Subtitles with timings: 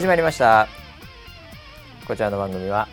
[0.00, 0.66] 始まりました。
[2.06, 2.88] こちらの番組は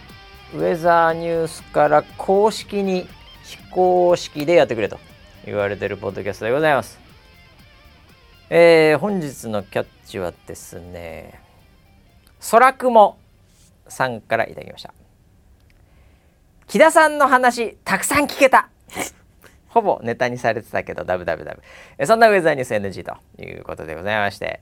[0.54, 3.08] ウェザーニュースから公式に
[3.46, 5.00] 非公式でやってくれと
[5.46, 7.00] 言われてるポッドキャストでございます。
[8.50, 11.40] えー、本日のキャッチはですね
[12.52, 13.18] 空雲
[13.88, 14.94] さんからいただきました。
[16.68, 18.68] 木田さんの話たくさん聞けた。
[19.70, 21.64] ほぼネタにされてたけどダブダブダブ。
[21.98, 24.60] えそんなウェザーニュース NG ということでございまして。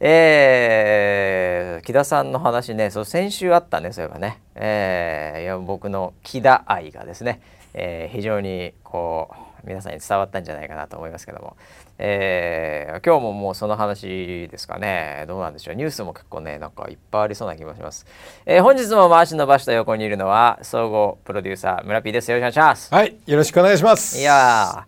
[0.00, 7.40] えー、木田さんの話ねそう先週あったねそういえばね、えー、いや僕の木田愛がですね、
[7.74, 11.56] えー、非常にこう皆さんに伝わったんじゃないかなと思いますけども、
[11.98, 15.24] えー、今日ももうその話ですかね。
[15.26, 15.74] どうなんでしょう。
[15.74, 18.06] ニュースも結構ねなんかいっぱいありそうな気もします、
[18.46, 22.30] えー、本日も回しの場所と横にいるのは総合プロデューサー村 P です。
[22.30, 22.94] よろしくお願いします。
[22.94, 24.18] はいよろしくお願いします。
[24.18, 24.86] いや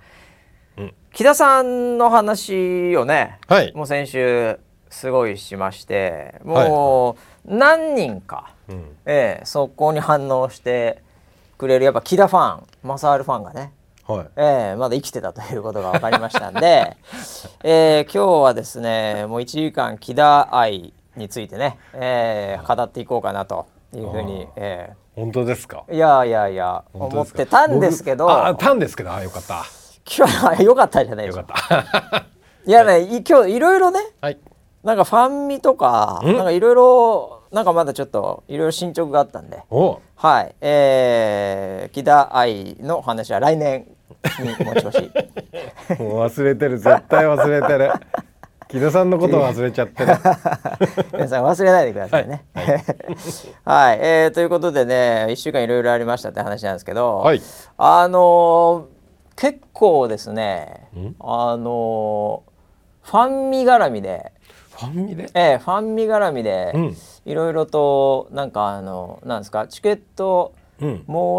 [0.77, 4.61] ー、うん、木田さんの話をね、はい、もう先週
[4.91, 11.03] すごいしましてもう何人か、はい、えー、そこに反応して
[11.57, 13.73] くれるやっぱ木田ファンマサールファンがね、
[14.07, 14.27] はい。
[14.37, 16.97] えー、まだ生きてたということが分かりましたんで、
[17.63, 25.85] えー、今日はですねもう1時間木田愛についてね、えー、語っていこうかなというふうに、えー、本当ですか？
[25.91, 29.65] いやいやいや思ってたんですけどあたんですけどあよかった。
[30.13, 32.25] 今日はよかったじゃないですか。
[32.67, 34.39] いやね、はい、今日いろいろね、はい、
[34.83, 39.63] なんかファンミとかなんかいろいろなんかまだちょっといろいろ進捗があったんで。
[39.69, 40.55] はい。
[40.61, 43.87] えー、木田愛の話は来年
[44.39, 45.11] に持ち越し。
[45.99, 46.79] もう忘れてる。
[46.79, 47.93] 絶対忘れてる。
[48.69, 50.15] 木田さんのこと忘れちゃってる。
[51.13, 52.45] 皆さん忘れないでくださいね。
[52.55, 52.67] はい、
[53.65, 57.43] はい、えー、ということでね1週間いろいろありましたって話なんですけど、はい、
[57.79, 60.89] あのー、結構ですね
[61.19, 64.33] あのー、ファンミ絡みで
[64.81, 66.73] ファンミでええファンミ絡みで
[67.27, 70.95] いろいろとなんかあのなんですかチケット申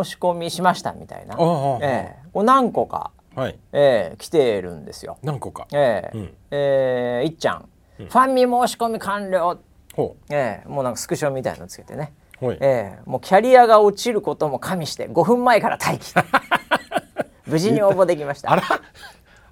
[0.10, 2.30] し込みしましたみたいな、うん、ええ。
[2.32, 3.58] こう何個か、はい。
[3.74, 5.18] ええ来てるんですよ。
[5.24, 5.68] 何個か。
[5.74, 6.18] ええ。
[6.18, 7.70] うん、ええいっちゃん、
[8.00, 9.60] うん、ファンミ申し込み完了。
[10.30, 12.14] ええもうなんかスクショみたいのつけてね。
[12.42, 16.14] ええもうキャリアが落ちることも加味して5分前から待機。
[17.48, 18.52] 無事に応募できました。
[18.52, 18.64] あら。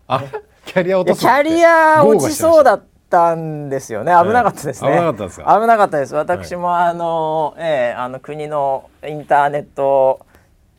[0.07, 0.23] あ
[0.65, 4.13] キャリア落とすキャリア落ちそうだったんですよね。
[4.13, 6.15] 危なかったですね、危なかったです危なかったです。
[6.15, 10.25] 私も、あの、ええあの国のインターネット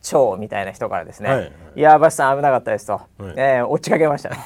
[0.03, 1.53] 長みたいな人からですね、はい。
[1.77, 3.05] いや橋さん危なかったですと、はい、
[3.37, 4.37] えー、落ちかけましたね。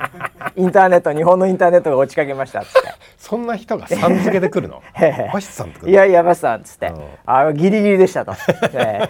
[0.56, 2.88] インターネット日本のインターネットが落ちかけましたっつって。
[3.18, 4.82] そんな人がさん付けで来るの？
[5.34, 6.92] 橋さんいやいや橋さんっつって。
[7.26, 8.32] あギリギリでしたと、
[8.72, 9.08] え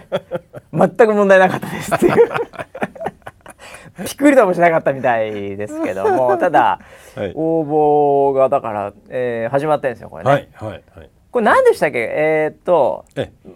[0.73, 2.29] ー、全く問題なかったですっていう
[3.99, 6.79] びっくりともしなかったみたいですけどもただ、
[7.15, 10.29] はい、応募がだから、えー、始まってるんですよこれね。
[10.29, 11.09] はいはいはい。
[11.31, 11.99] これ何でしたっけ？
[11.99, 13.03] えー、っと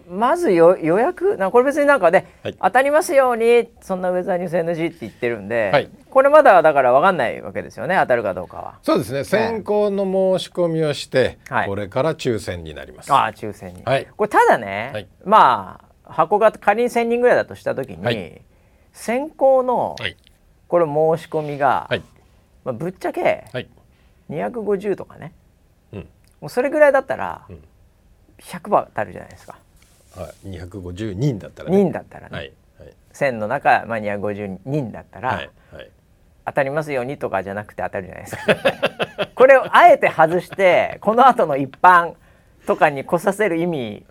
[0.08, 1.38] まず予約？
[1.38, 8.74] なこれ別になんかね、はい、当たりますようにそんなウェザーニュース NG って言ってるんで、はい、これまだだから分かんないわけですよね当たるかどうかは。
[8.82, 9.24] そうですね。
[9.24, 10.04] 先行の
[10.38, 13.10] 申し込みをして、はい、これから抽選になります。
[13.10, 18.42] ああ抽選に、はい、これただね、まあ箱が仮に1000人ぐらいだとした時に、
[18.92, 19.96] 先行の
[20.70, 20.92] これ申
[21.22, 21.90] し込みが、
[22.64, 23.44] まあ、ぶっちゃけ
[24.30, 25.32] 250とかね、
[25.92, 26.08] うん、
[26.40, 27.64] もうそれぐらいだったら、うん。
[28.40, 29.58] 100番当たるじゃないですか。
[30.16, 32.52] はい、250人だったら、ね、人だったらね、はい。
[32.78, 35.50] はい、1000の中、まあ、250人だったら、はい。
[35.72, 35.90] はい、
[36.46, 39.26] 当たりますようにとかじゃなくて当たるじゃないですか。
[39.34, 42.14] これをあえて外してこの後の一般
[42.66, 44.06] とかに来させる意味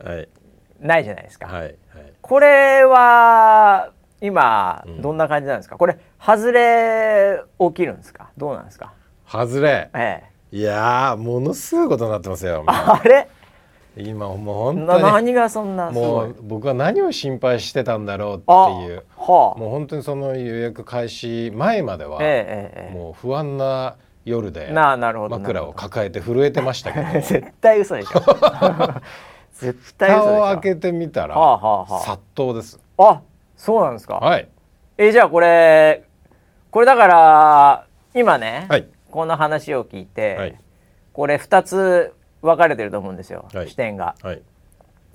[0.80, 1.48] ないじゃないですか。
[1.48, 1.62] はい。
[1.64, 1.76] はい、
[2.22, 3.92] これは
[4.22, 8.30] 今どんな感じなんですか、うん、これ外れ起きるんですか？
[8.38, 8.94] どうなんですか？
[9.28, 12.64] 外れ、ええ、いやものすごいことになってますよ。
[12.68, 13.28] あれ？
[13.98, 15.04] 今もう本当に。
[15.04, 18.44] 何がそんなもう僕は何を心配してたんだろうって
[18.92, 23.96] いう、はあ、もう本当にその予約開始前までは、ええ、もう不安な
[24.26, 27.06] 夜で枕を抱えて震えてましたけど。
[27.20, 28.20] 絶対嘘でしょ。
[29.54, 32.80] 絶対嘘蓋を開けてみたら、はあはあ、殺到です。
[32.98, 33.22] あ
[33.60, 34.16] そうなんですか？
[34.16, 34.48] はい。
[34.98, 36.04] えじゃあこれ
[36.72, 40.56] これだから今ね、はい、この話を聞いて、はい、
[41.14, 44.16] これ2つ分かれてると思うんですよ、はい、視点が。
[44.24, 44.42] はい、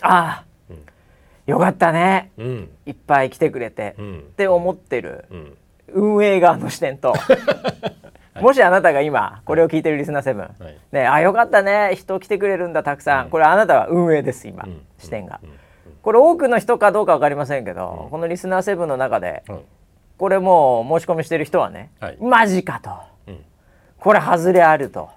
[0.02, 0.84] ああ、うん、
[1.46, 5.24] よかったね、うん、いっぱい来てくれて、うん、って思ってる、
[5.88, 7.14] 運営側の視点と。
[8.40, 11.94] もしあなたが今これを聞いてるリスナー7、はい、ねあよかったね。
[11.94, 14.66] 人来てくれるんだたくさん、これあなたは運営です今、
[14.98, 15.40] 視点が、
[16.04, 19.42] これ多くの人かどうか分かりませんけど、このリスナー7の中で、
[20.18, 22.90] これもう申し込みしてる人はね、はい、マジかと、
[23.98, 25.08] これ外れあると、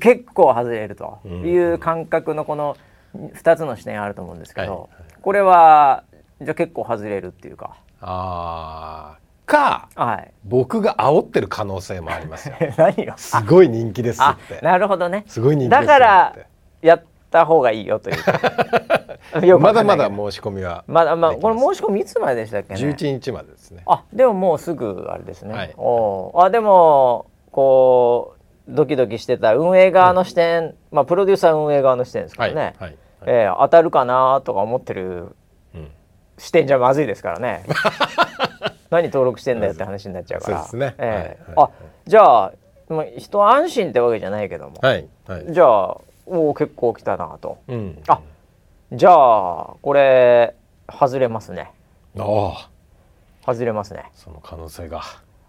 [0.00, 2.76] 結構外れるという感覚のこの
[3.14, 4.90] 2つの視点あると思うんですけど、
[5.22, 6.02] これは
[6.42, 7.76] じゃあ結構外れるっていうか。
[8.00, 12.56] あか、はい、僕が煽ってる可能性もありますよ。
[12.76, 13.14] 何よ。
[13.16, 14.58] すごい人気ですって。
[14.60, 15.24] なるほどね。
[15.28, 16.36] すごい人気だから
[16.82, 18.40] やった方がいいよというか。
[19.58, 20.84] まだまだ申し込みは。
[20.86, 23.82] まだまあこれ申し込みいつまででしたっけね？11日までですね。
[23.86, 25.54] あでももうすぐあれですね。
[25.54, 28.34] はい、おあでもこ
[28.68, 32.60] うドキドキしてた運営側の視点、うん、まあプロデューサー運営側の視点ですからね。
[32.60, 32.96] はいはいはい、
[33.26, 35.34] えー、当たるかなとか思ってる
[36.38, 37.64] 視点じゃまずいですからね。
[38.90, 40.58] 何登録してんだよって話になっちゃうから。
[40.58, 41.70] そうですね、えー、はい、あ
[42.06, 42.52] じゃあ、
[42.88, 45.96] まあ、人安心ってわけじゃないけども、はいはい、じゃあ
[46.26, 48.20] おお結構来たなと、うん、あ
[48.94, 50.54] じゃあこれ
[50.88, 51.70] 外れますね。
[52.18, 52.68] あ
[53.46, 53.52] あ。
[53.52, 54.04] 外れますね。
[54.14, 55.02] その可能性が。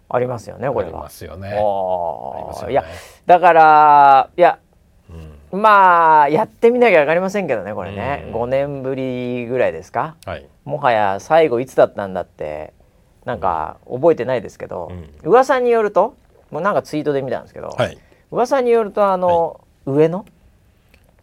[0.07, 0.87] ありますよねこれは。
[0.87, 1.49] ありますよね。
[1.49, 2.83] あいや
[3.25, 4.59] だからいや
[5.51, 12.73] まあやってみなきゃ分かりませんけどねこれね、うん、5年ぶりぐらいですか、はい、もはや最後いつだったんだって
[13.23, 16.15] なんか覚えてないですけど、うん、噂によると
[16.51, 17.97] もうなんかツイートで見たんですけど、はい、
[18.31, 20.25] 噂によるとあの、はい、上野、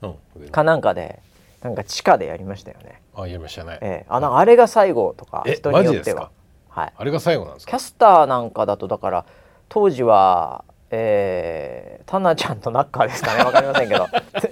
[0.03, 1.21] うん、かなんかで
[1.63, 3.01] なんか地下でやりましたよね。
[3.15, 3.79] あやりましたね。
[3.81, 6.31] ええ、あのあれが最後とか人によっては。
[6.69, 6.93] はい。
[6.97, 9.27] あれが最後なんですキャスターなんかだとだから
[9.69, 10.65] 当時は
[10.95, 13.45] えー、タナちゃんとナッカーですかね？
[13.45, 14.07] わかりませんけど。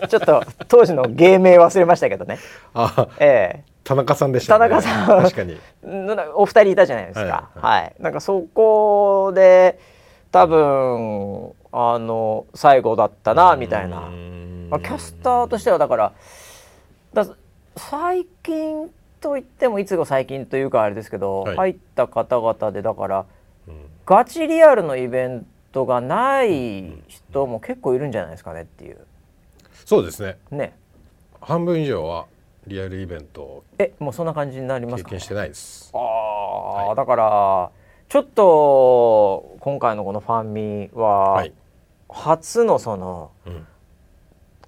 [0.09, 2.39] ちょっと当時の芸名忘れましたけどね。
[2.73, 5.23] あ、えー、田中さんでした、ね、田中さん。
[5.23, 5.61] 確かに。
[6.35, 9.79] お二人いたじゃないですか、はい、はいはい、なんかそこで
[10.33, 14.01] 多分あの最後だったなみたいな、
[14.71, 16.13] まあ、キャスターとしてはだから
[17.13, 17.27] だ
[17.77, 18.91] 最近
[19.21, 23.27] といってもいつが最近というかあれですけど、はい、入った方々でだから、
[23.69, 23.75] うん、
[24.07, 28.99] ガチリアルのイベントトがない人も結構いるんじゃないですかねっていう。
[29.85, 30.39] そうですね。
[30.51, 30.77] ね。
[31.41, 32.27] 半分以上は
[32.67, 35.91] リアルイベントえもうそんな感じになりますか、経験してないです。
[35.95, 37.71] ああ、はい、だから
[38.09, 41.53] ちょっと今回のこのファンミは、はい、
[42.09, 43.67] 初のその、うん、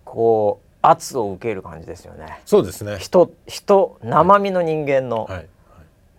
[0.04, 2.40] こう圧を受ける感じですよね。
[2.44, 2.98] そうですね。
[2.98, 5.28] 人人生身の人間の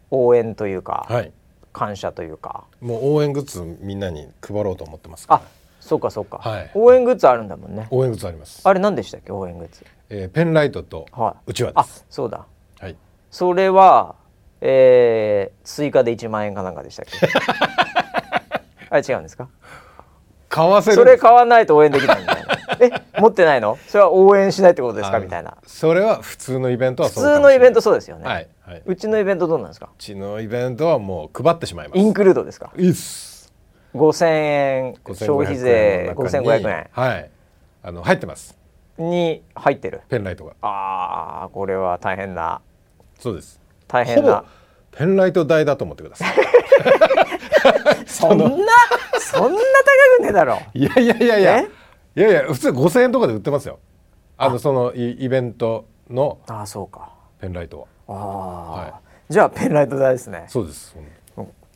[0.09, 1.05] 応援というか。
[1.09, 1.31] はい。
[1.73, 2.65] 感謝というか。
[2.81, 5.41] もう応援グッズみんなに配ろうと思ってますあ
[5.79, 7.87] そうかそうか、はい、応援グッズあるんだもんね。
[7.89, 8.61] 応援グッズあります。
[8.63, 11.07] あれ何でしたっけ応援グッズ、えー、ペンライトと
[11.47, 12.45] うちわです、はい、あそうだ。
[12.79, 12.95] はい。
[13.31, 14.15] それは
[14.61, 17.17] えー、追加で1万円かなんかでしたっけ？
[18.89, 19.49] あれ違うんですか？
[20.47, 22.52] 買わせるそれ買わないと応援できないみたいな
[22.85, 23.77] え持ってないの？
[23.87, 25.19] それは応援しないってことですか？
[25.19, 25.57] みたいな。
[25.65, 29.87] それは普通のイベントは普通のイベントそうですよね、はい、はい、うちのイベントどうなんですか？
[29.87, 31.99] うちのイベントはもう配ってしまいます。
[31.99, 32.71] インクルードですか？
[32.77, 33.51] いいっす。
[33.93, 37.29] 5000円消費税5500円はい。
[37.83, 38.57] あの入ってます。
[38.97, 40.01] に入ってる。
[40.09, 40.53] ペンライトが。
[40.61, 42.61] ああこれは大変な。
[43.19, 43.59] そうです。
[43.87, 44.45] 大変な。
[44.91, 46.33] ペンライト代だと思ってください。
[48.05, 48.45] そんな
[49.19, 49.57] そんな高
[50.17, 50.59] くねえだろ。
[50.73, 51.63] いやいやいやいや
[52.15, 53.79] いやいや普通5000円とかで売ってますよ。
[54.37, 57.11] あのそのイベントのあそうか。
[57.39, 57.87] ペンライトは。
[58.07, 58.87] ああ、は
[59.29, 60.45] い、じゃあペンライト代ですね。
[60.47, 60.95] そうです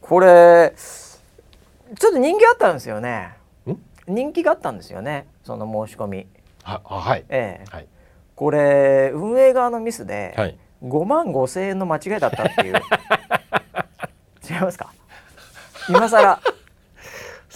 [0.02, 3.34] これちょっと人気あったんですよね。
[4.08, 5.28] 人気があったんですよね。
[5.44, 6.28] その申し込み。
[6.64, 7.26] ははい。
[7.30, 7.70] ええ。
[7.70, 7.88] はい、
[8.36, 12.76] これ運営側のミスで、はい、5万5千円の間違いだったっていう。
[14.50, 14.94] 違いますか？
[15.90, 16.40] 今更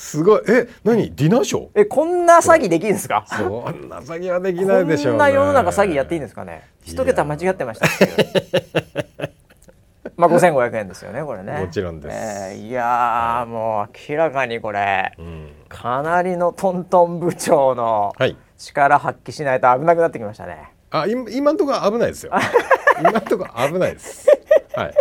[0.02, 0.42] すごい。
[0.50, 1.14] え何？
[1.16, 1.70] ディナーショー？
[1.76, 3.24] えこんな詐欺できるんですか？
[3.28, 6.64] そんな詐欺はできないでしょう、ね、こんな世の中詐欺やっていいんですかね？
[6.84, 7.86] 一桁間違ってました
[10.18, 11.60] まあ5500円ですよねこれね。
[11.60, 18.14] もちろんです、えー、いや、はい、もう明らかにこれ、うん、かなりのトントン部長の
[18.58, 22.34] 力発揮しないと危なくなってきましたね、あ今今んところ危ないですよ。
[23.00, 24.28] 今んところ危ないです。
[24.76, 24.94] はい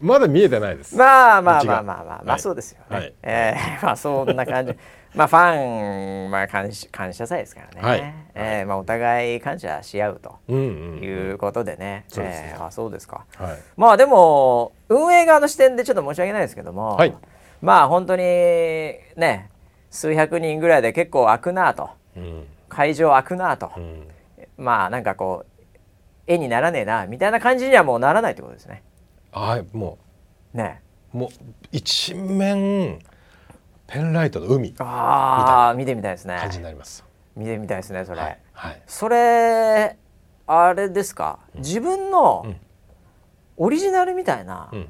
[0.00, 0.96] まだ見えてないです。
[0.96, 2.96] まあまあまあまあまあ、まあそうですよね。
[2.96, 4.74] はい、えー、 まあそんな感じ。
[5.14, 7.88] まあファンまあ感謝感謝祭ですからね。
[7.88, 12.04] はい、えー、まあお互い感謝し合うということでね。
[12.14, 13.24] うんうんうん、えー、あそうですか。
[13.38, 17.14] はい、まあでも運営側の視点でちょっと申し訳ないですけども、はい、
[17.62, 19.50] まあ本当にね
[19.90, 24.08] 数百人ぐらいで結構開くなと、うん、会場開くなと、うん、
[24.58, 25.62] まあなんかこう
[26.26, 28.82] 絵にならねえなみたいな感じにはもうならないってことですね。
[29.40, 29.98] はいも
[30.54, 30.56] う。
[30.56, 30.82] ね。
[31.12, 31.28] もう
[31.72, 32.98] 一面
[33.86, 34.74] ペンライトの海。
[34.78, 36.38] ああ見てみたいですね。
[36.40, 37.04] 感じになります。
[37.36, 39.98] 見てみたいですねそれ、はい、はい、それ
[40.46, 42.46] あれですか、うん、自分の
[43.58, 44.88] オリジナルみたいな、うん、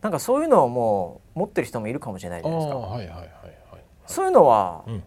[0.00, 5.02] なんかそういうのをもう持ってる人もいるかもしれないじゃないですか、はいはいはいはい、そういうのは、うん、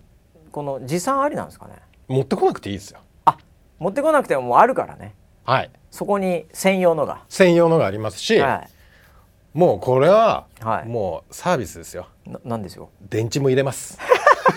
[0.51, 1.75] この持参ありなんですかね？
[2.09, 2.99] 持ってこなくていいですよ。
[3.23, 3.37] あ
[3.79, 5.15] 持ってこなくてももうあるからね。
[5.45, 7.21] はいそこに専用のが。
[7.29, 10.45] 専用のがありますし、はい、もうこれは、
[10.85, 12.07] もうサービスですよ。
[12.43, 13.97] なんですよ電池も入れます。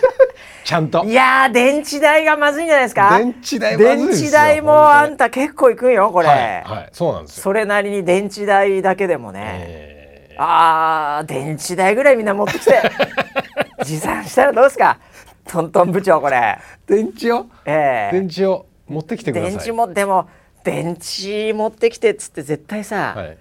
[0.64, 1.04] ちゃんと。
[1.04, 3.16] いや電池代がまずいんじゃないですか？
[3.18, 7.42] 電池代電池代もあんた結構いくんよこれ、はい、はい、そうなんですよ。
[7.44, 12.82] それなりに電池代だけでもね、えー、あー電池代ぐらいみんな持ってきて。
[13.84, 14.98] 持参したらどうですか？
[15.46, 16.58] トントン部長これ。
[16.88, 19.52] 電池を、えー、電池を持ってきてください。
[19.52, 20.28] 電池もでも
[20.68, 23.38] 電池持ってきてっつって絶対さ、はいはい、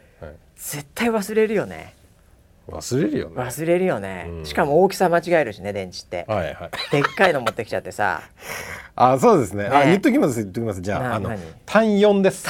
[0.55, 1.93] 絶対忘れるよね。
[2.69, 3.35] 忘れるよね。
[3.35, 8.21] 忘れるよね、うん、しかも大きさ間違えるしね電池って、はいはい、でっかいの持ってきちゃってさ。
[8.95, 10.81] あそうですね、ね、あ言っときます言っときます。
[10.81, 12.47] じゃああの単4です。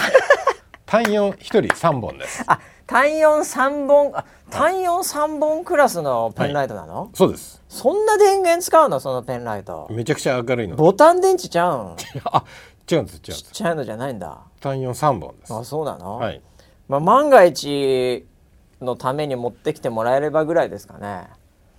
[0.86, 2.44] 単4一人三本です。
[2.46, 7.62] あ単4三本あ単4三本クラスのペンライトなの、はい、そうです。
[7.68, 9.02] そんな電源使うの？
[9.02, 9.88] そのペンライト。
[9.92, 10.78] めちゃくちゃ明るいの。
[10.78, 11.96] ボタン電池ちゃうん？
[12.32, 12.44] あ
[12.90, 13.42] 違うんです違うんです。
[13.44, 14.40] ちっちゃいのじゃないんだ。
[14.62, 15.54] 単4三本です。
[15.54, 16.18] あそうなの？
[16.18, 16.42] はい。
[16.88, 18.26] まあ万が一
[18.82, 21.28] のために持ってきてもらえればぐらいですかね。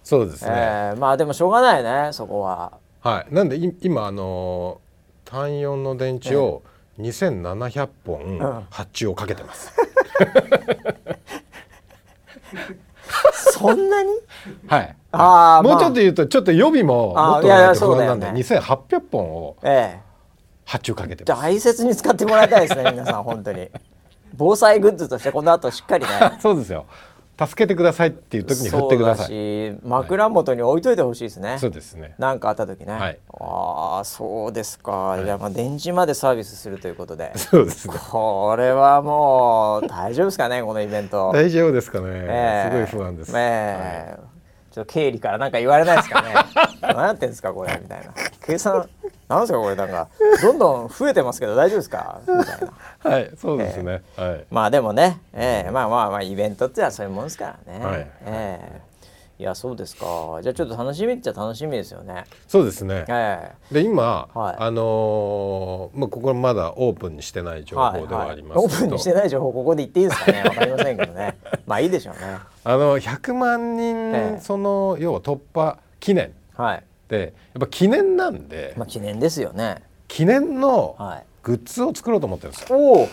[0.04, 2.72] そうですね、えー、まあでもしょうがないねそこは。
[3.00, 3.34] はい。
[3.34, 6.62] なんで今あのー、単4の電池を
[6.98, 9.72] 2700本発注をかけてます、
[13.32, 14.10] そんなに？
[14.66, 14.96] はい。
[15.10, 19.56] あ、もうちょっと言うとちょっと予備ももっとないと不安なんで、ね、2800本を
[20.64, 23.68] 発注かけてます、大切に使ってもらいたいですね皆さん本当に。
[24.36, 26.10] 防災グッズとしてこの後しっかりね。
[26.40, 26.86] そうですよ
[27.38, 29.26] 助けてくださいっていう時に振ってください。
[29.28, 32.14] し枕元に置いといてほしいですね、はい、そうですね。
[32.18, 37.32] 何かあった時ね、はい、ああそうですか、はい、じゃあまあ電池までサービスするということで。
[37.36, 37.94] そうですね。
[38.10, 41.30] これはもう大丈夫ですかねこのイベント。
[41.32, 44.37] 大丈夫ですかね、えー、すごい不安です、えー、
[44.70, 46.34] ちょっと経理から何か言われないですかね。
[46.82, 48.12] 何やってんですかこれみたいな。
[48.46, 48.88] 計算
[49.28, 50.08] なんですかこれなんか。
[50.42, 52.20] どんどん増えてますけど大丈夫ですか？
[52.20, 53.10] みたいな。
[53.10, 60.06] はいそうですね、えー、はい、まあでもね、えー、まあまあまあイベントってのはそういうもんですからね、はい、えー、いやそうですか。
[60.42, 62.24] じゃあちょっと楽しみっちゃ楽しみですよね。
[62.46, 70.42] そうですね、えー、で今、はい、あのー、まあここまだオープンにしてない情報ではあります、はいはい、オープンにしてない情報ここで言っていいですかね？
[70.42, 71.38] わかりませんけどね。
[71.66, 72.20] まあいいでしょうね
[72.64, 76.84] あの100万人、その要は突破記念はい。
[77.08, 79.82] でやっぱ記念なんで、まあ、記念ですよね。
[80.08, 80.96] 記念の
[81.42, 82.78] グッズを作ろうと思ってるんですよ。
[82.78, 83.08] お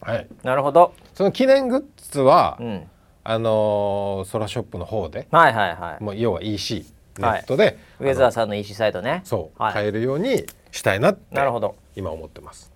[0.00, 0.92] はい、なるほど。
[1.14, 2.88] その記念グッズは、うん、
[3.24, 6.86] あのソラショップの方で、はいはいはい、もう要は EC
[7.18, 9.22] ネットで、はい、ウェザーさんの EC サイトね。
[9.24, 11.76] そう、はい、買えるようにしたいなってなるほど。
[11.96, 12.70] 今思ってます。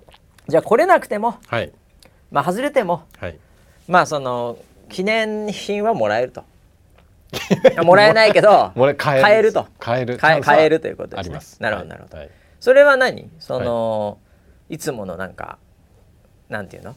[0.49, 1.73] じゃあ来れなくても、はい、
[2.31, 3.39] まあ外れても、はい、
[3.87, 4.59] まあその
[4.93, 6.45] 記念品はもらえると。
[7.83, 9.53] もらえないけど 買える。
[9.55, 9.67] と。
[9.79, 10.19] 買える。
[10.19, 12.31] 買えるということです、ね、なるほどなるほど、はい、
[12.61, 13.31] それは何？
[13.39, 14.35] その、は
[14.69, 15.59] い、いつものなんか
[16.51, 16.95] なんていうの？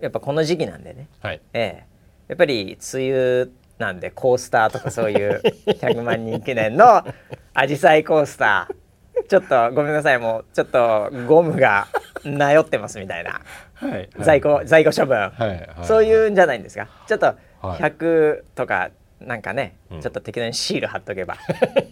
[0.00, 1.84] やっぱこの時期なんでね、はい、ええ。
[2.28, 7.04] やっぱり梅雨なんでコースターとかそういう 100万人記念の
[7.52, 8.82] アジサイコースター。
[9.28, 10.18] ちょっとごめんなさい。
[10.18, 11.88] もうちょっとゴムが
[12.24, 13.42] なよってますみたいな、
[13.82, 16.88] はい、在庫在庫処分、はいはい、そういうんじゃないんですか？
[17.06, 21.36] ちょっと100とかなんかね、うん、ちょっと適当にシール貼っとけば。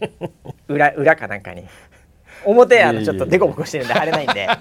[0.69, 1.67] 裏裏かなんかに。
[2.45, 4.49] 表あのちょっとデコボコしてるんで貼れないんで。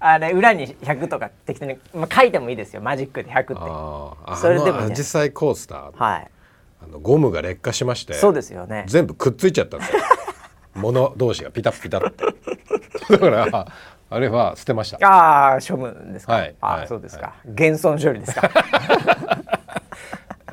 [0.00, 2.82] あれ裏に100とか適当に、まあ、書いてもいいですよ。
[2.82, 4.36] マジックで100って。
[4.36, 6.30] それでもアジサイコースター、はい、
[6.82, 8.84] あのゴムが劣化しましてそうですよね。
[8.86, 10.02] 全部くっついちゃったんですよ。
[10.74, 12.24] 物同士がピタッピタッって。
[13.16, 13.72] だから
[14.14, 14.98] あれは捨てました。
[15.04, 18.48] ああ処分ですか、はい、あ、はい、そうですか、はい、現存処理ですか。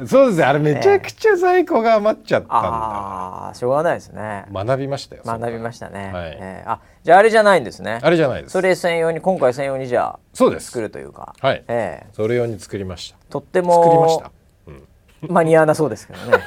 [0.03, 0.37] そうです。
[0.39, 4.45] ねあれめちゃくちゃ在庫が余っちゃったんだ、ああしょうがないですね。
[4.51, 6.37] 学びましたよ学びましたね、はい。
[6.39, 7.99] えー、あじゃああれじゃないんですね。
[8.01, 8.53] あれじゃないです。
[8.53, 10.71] それ専用に今回専用にじゃあそうです。
[10.71, 11.35] 作るというか。
[11.39, 13.17] はい、えー、それ用に作りました。
[13.29, 14.31] とっても作りました、
[14.67, 16.39] うん、間に合わなそうですけどね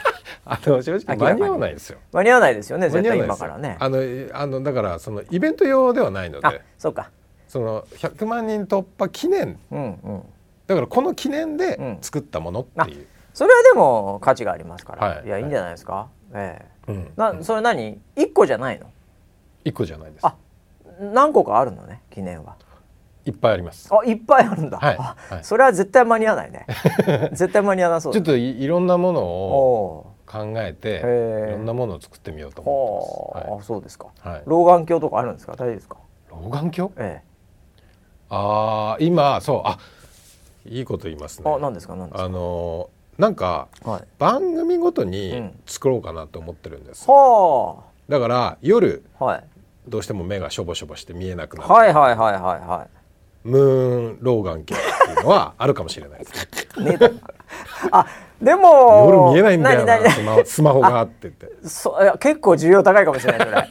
[0.47, 1.99] あの正直間に合わないですよ。
[2.13, 3.77] 間に合わないですよね絶対今からね。
[3.81, 3.99] あの
[4.33, 7.11] あのだからそのイベント用ではないのでそうか。
[7.49, 10.23] その100万人突破記念、うんうん、
[10.67, 16.93] だからこの記念で作ったものっていう、うんそれはでも価値がありますから、はい、いやいいんじゃないですか、ええ。
[16.93, 17.99] うん、なそれ何？
[18.15, 18.87] 一個じゃないの？
[19.65, 20.25] 一個じゃないです。
[20.25, 20.37] あ
[21.01, 22.55] 何個かあるのね記念は。
[23.27, 23.89] いっぱいあります。
[23.91, 26.67] あいっぱいあるんだ、はい、はい、それは絶対間に合わないね。
[27.35, 28.13] 絶対間に合わなそう。
[28.13, 35.53] ちょっといろんなものを考えていろんなものを作ってみようと思ってます、はい、あそうですか、はい、老眼鏡とかあるんですか？
[35.53, 35.97] 大丈夫ですか？
[36.31, 36.91] 老眼鏡？
[36.99, 37.35] ええ。
[38.31, 39.79] ああ今そうあ
[40.67, 41.49] いいこと言いますね。
[41.49, 41.95] あ何ですか？
[41.95, 42.25] 何ですか？
[42.25, 49.45] あのなんか、はい、番組ごとに作ろうかなと思ってるんです、はあ、だから夜、はい、
[49.87, 51.73] どうしても目がしょぼしょぼして見えなくなる。
[51.73, 52.89] はいはいはいはいはい
[53.47, 56.97] ムーン老眼鏡っていうのはあるかもしれないですね。
[56.99, 57.13] ね
[57.93, 58.07] あ
[58.45, 61.69] でも夜見えないんだよなスマスマホがって言って。
[61.69, 63.69] そ結構需要高いかもしれないそれ。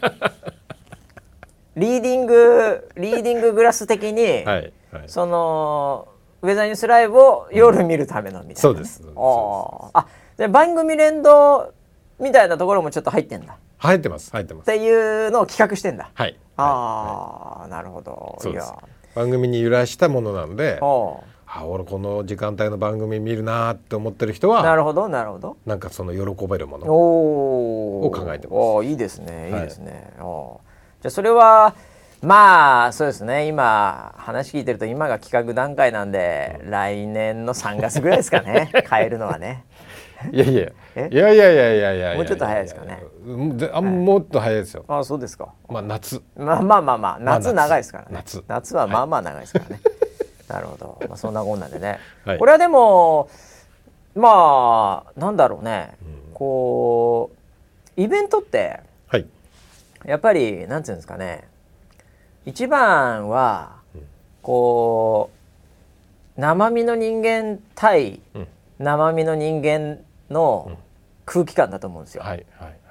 [1.76, 4.74] リーディングリーディンググラス的に、はいはい、
[5.08, 6.08] その
[6.42, 10.06] ウェザーニュースライブを夜見るためのみたいな、ね、そうですああ
[10.38, 11.72] で番組連動
[12.20, 13.58] みたいなところもちょっと入ってんだ。
[13.78, 14.72] 入ってます入ってます。
[14.72, 16.10] っていうのを企画してんだ。
[16.14, 18.38] はいああ、はい、なるほど。
[18.40, 18.72] そうです。
[19.16, 20.86] 番組に揺らしたものなんであ
[21.62, 25.58] 俺この時間帯の番組見るなって思ってる人はなるほどなるほど。
[25.66, 28.56] なんかその喜べるものを考えてます。
[28.56, 29.52] おいいですねい。
[29.52, 31.76] いですね、はい、じゃあそれは
[32.24, 33.48] まあそうですね。
[33.48, 38.72] 今話聞いてると今が企画段階なんで、うん、来年の3月ぐらいですかね。
[38.90, 39.66] 変えるのはね。
[40.32, 40.62] いやいや。
[40.96, 42.16] いやいやいやいやいや。
[42.16, 43.04] もうちょっと早いですかね。
[43.74, 44.86] あもっと早いですよ。
[44.88, 45.50] あそうですか。
[45.68, 46.22] まあ夏。
[46.38, 47.52] まあまあまあまあ夏。
[47.52, 48.10] 長いですからね。
[48.12, 48.42] 夏。
[48.48, 49.82] 夏はまあまあ長いですからね、
[50.54, 53.28] なるほど、まあ、そんなこんなんでね、 はい、これはでも
[54.16, 57.32] まあなんだろうね、うん、こ
[57.98, 59.26] うイベントって、はい、
[60.06, 61.48] やっぱりなんていうんですかね。
[62.46, 63.78] 一番は、
[64.42, 65.30] こ
[66.38, 68.20] う生身の人間対
[68.80, 70.78] 生身の人間の
[71.26, 72.24] 空気感だと思うんですよ。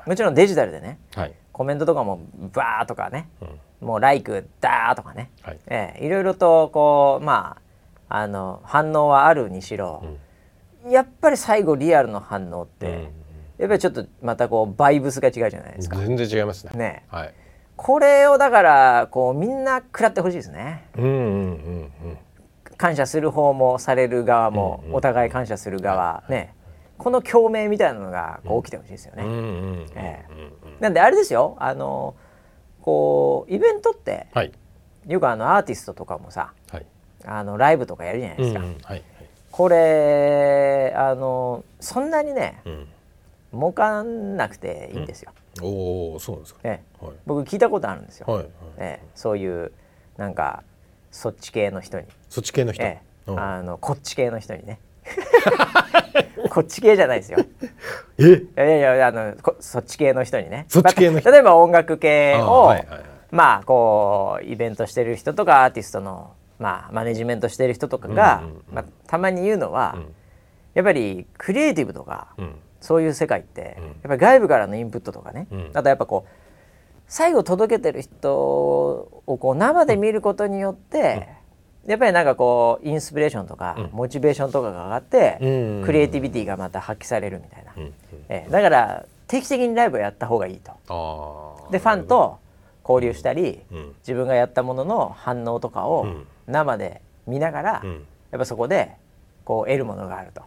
[0.07, 2.21] もちろんデジタルでね、はい、コメントとかも
[2.53, 3.49] バーとかね、うん、
[3.83, 5.59] もう「ライク」ダーとかね、はい。
[5.67, 7.57] えー、いろいろとこうま
[8.09, 10.03] ああの反応はあるにしろ、
[10.85, 13.03] うん、やっぱり最後リアルの反応って、うん、
[13.59, 15.97] やっぱりちょっとまたこうバイブスが違うじゃないですか。
[15.97, 16.73] 全然違いますね。
[16.75, 17.35] ね、はい、
[17.77, 20.89] これをだからこうみんな食らってほしいですね。
[20.97, 22.19] うんうんうんうん。
[22.77, 26.53] 感謝する方もされる側もお互い感謝する側ね
[26.99, 29.87] この共鳴みたいなのがこう起きてほしいですよね。
[30.81, 31.57] なんであれですよ。
[31.61, 32.17] あの
[32.83, 34.53] こうイベントって、はい、
[35.07, 36.87] よくあのアーティストとかもさ、はい、
[37.25, 38.61] あのライブとかやるじゃないですか。
[38.61, 38.79] うんうん。
[38.83, 39.03] はい、
[39.51, 42.89] これあのそんなにね、うん、
[43.53, 45.33] 儲かんなくていいんですよ。
[45.61, 48.27] うん、おおそうですか、ねはい、僕聞いたことあるんですよ。
[48.27, 48.49] はいはい。
[48.79, 49.73] ええ、そういう
[50.17, 50.65] なんか
[51.13, 52.07] そっち系の人に。
[52.29, 54.81] そっち系の人、ええ、あのこっち系の人にね
[56.53, 57.39] こっち系じゃないですよ。
[58.19, 58.25] え？
[58.25, 60.67] いやいやあのそっち系の人にね。
[60.69, 61.31] そっち系の人？
[61.31, 70.15] 例えば音楽系を、はいはいはい、まあこうイベントしてる人とかアーティストのまあマネジメントしてる人とかが、うんうんうん、まあ、たまに言うのは、うん、
[70.75, 76.31] やっぱりクリエイティブとか、うん、そういう世界って、うん、やっぱり外部からのインプットとかね、あとやっぱこう
[77.09, 81.29] 最後届けてる人をこう生で見ることによって、
[81.87, 87.73] やっぱりなんかこうインスピレーションとか、モチベーションとかが上がって、クリエイティビティがまた発揮されるみたいな、
[88.29, 91.69] えだから定期的にライブをやった方がいいと。
[91.71, 92.39] でファンと
[92.89, 93.61] 交流したり、
[94.01, 96.07] 自分がやったものの反応とかを
[96.47, 97.83] 生で見ながら、
[98.31, 98.93] やっぱそこで
[99.45, 100.43] こう得るものがあると。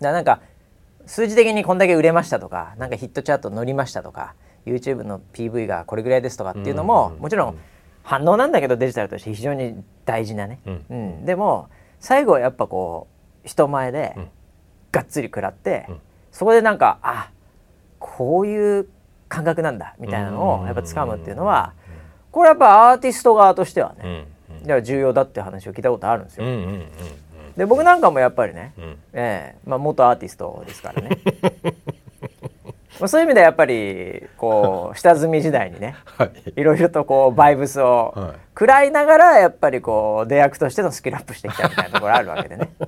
[0.00, 0.40] だなんか
[1.06, 4.34] 数字的にこんだけ売れましたとかなんかヒットチャート乗りましたとか
[4.66, 7.58] YouTube の PV がこれぐらいですとかっていうのも、もちろん
[8.06, 13.08] 反応なんだけどデジタルとして非常に大事なね、うん、うん、でも最後はやっぱこ
[13.44, 14.14] う人前で
[14.92, 17.30] がっつり食らって、うん、そこでなんかあ
[17.98, 18.88] こういう
[19.28, 21.72] 感覚なんだみたいなのをやっぱ掴むっていうのは
[22.30, 24.26] これやっぱアーティスト側としてはね、
[24.64, 26.46] うん、重要だって話を聞いたことあるんですよ。
[27.56, 28.72] で僕なんかもやっぱりね、
[29.14, 31.18] えーまあ、元アーティストですからね
[33.00, 42.70] まあ、そういう意味ではやっぱりこう下積み時代にね、はい、いろいろとこうバイブスを食らいながらやっぱりこう出役としてのスキルアップしてきたみたいなところあるわけでね。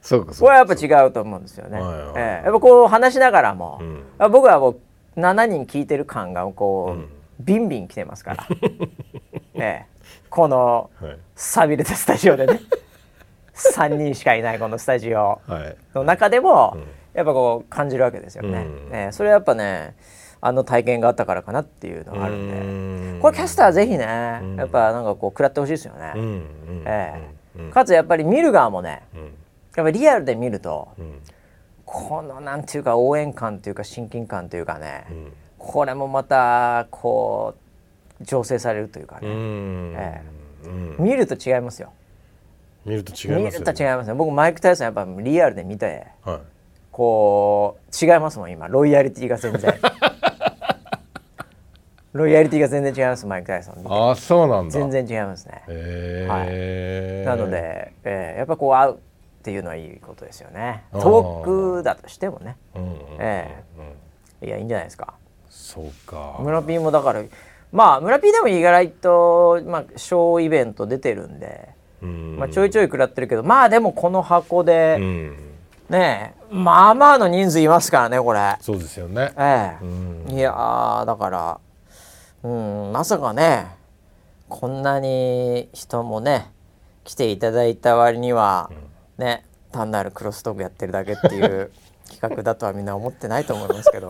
[0.00, 1.80] そうかこれはやっぱ違うと思うんですよね。
[1.80, 4.80] はいはい、えー、やっぱこう話しながらも、うん、僕はもう
[5.16, 7.08] 7人聞いてる感がこう、うん、
[7.40, 8.46] ビンビン来てますから、
[9.54, 10.90] えー、この
[11.34, 12.60] 寂れたスタジオでね。
[13.54, 15.40] 3人しかいないこのスタジオ
[15.94, 18.66] の中でも、はいうんやっぱこう感じるわけですよね。
[18.88, 19.94] うん、えー、それやっぱね
[20.40, 23.20] あの体験があったからかなっていうのがあるんで。
[23.20, 26.12] これキャスターぜひねやっぱなんかこう食らってほしいですよね。
[26.84, 29.02] えー、かつやっぱり見る側もね
[29.74, 30.88] やっぱリアルで見ると、
[31.86, 35.06] このなんていうか応援感というか親近感というかね、
[35.58, 37.54] これもまたこ
[38.20, 41.92] う醸成されるというかね、えー、見ると違いますよ。
[42.84, 44.14] 見ると違いますよ、ね、見ると違いますね。
[44.14, 46.53] 僕マイク・タイソンやっぱリアルで見て、はい
[46.94, 48.68] こう違いますもん今。
[48.68, 49.74] ロイヤリティが全然。
[52.14, 53.82] ロイヤリティが全然違いますマイク・タイソン。
[53.84, 54.70] ああそうなんだ。
[54.70, 55.64] 全然違いますね。
[55.66, 58.96] へえ、はい、なので、えー、やっぱこう会うっ
[59.42, 60.84] ていうのはいいことですよね。
[60.92, 65.14] 遠くだとしてもね、うんうん、えー、いやいいんじゃないですか。
[65.50, 66.36] そうか。
[66.38, 67.24] 村ピーもだから
[67.72, 71.70] まあ村ピーでも意外と、まあ、ショーイベント出てるんで、
[72.06, 72.36] ん。
[72.38, 75.32] まあ、ちょいちょい食らってるけどまあでもこの箱で、
[75.88, 78.56] ねまあまあの人数いますからねこれ。
[78.60, 79.32] そうですよね。
[79.36, 79.76] え
[80.28, 80.34] え。
[80.34, 81.60] いやだから
[82.42, 83.66] うんまさかね
[84.48, 86.52] こんなに人もね
[87.04, 88.70] 来ていただいた割には、
[89.18, 91.70] うん、ね単なるクロストークやってるだけっていう
[92.08, 94.08] 企画だとはみんな思ってないと思いますけど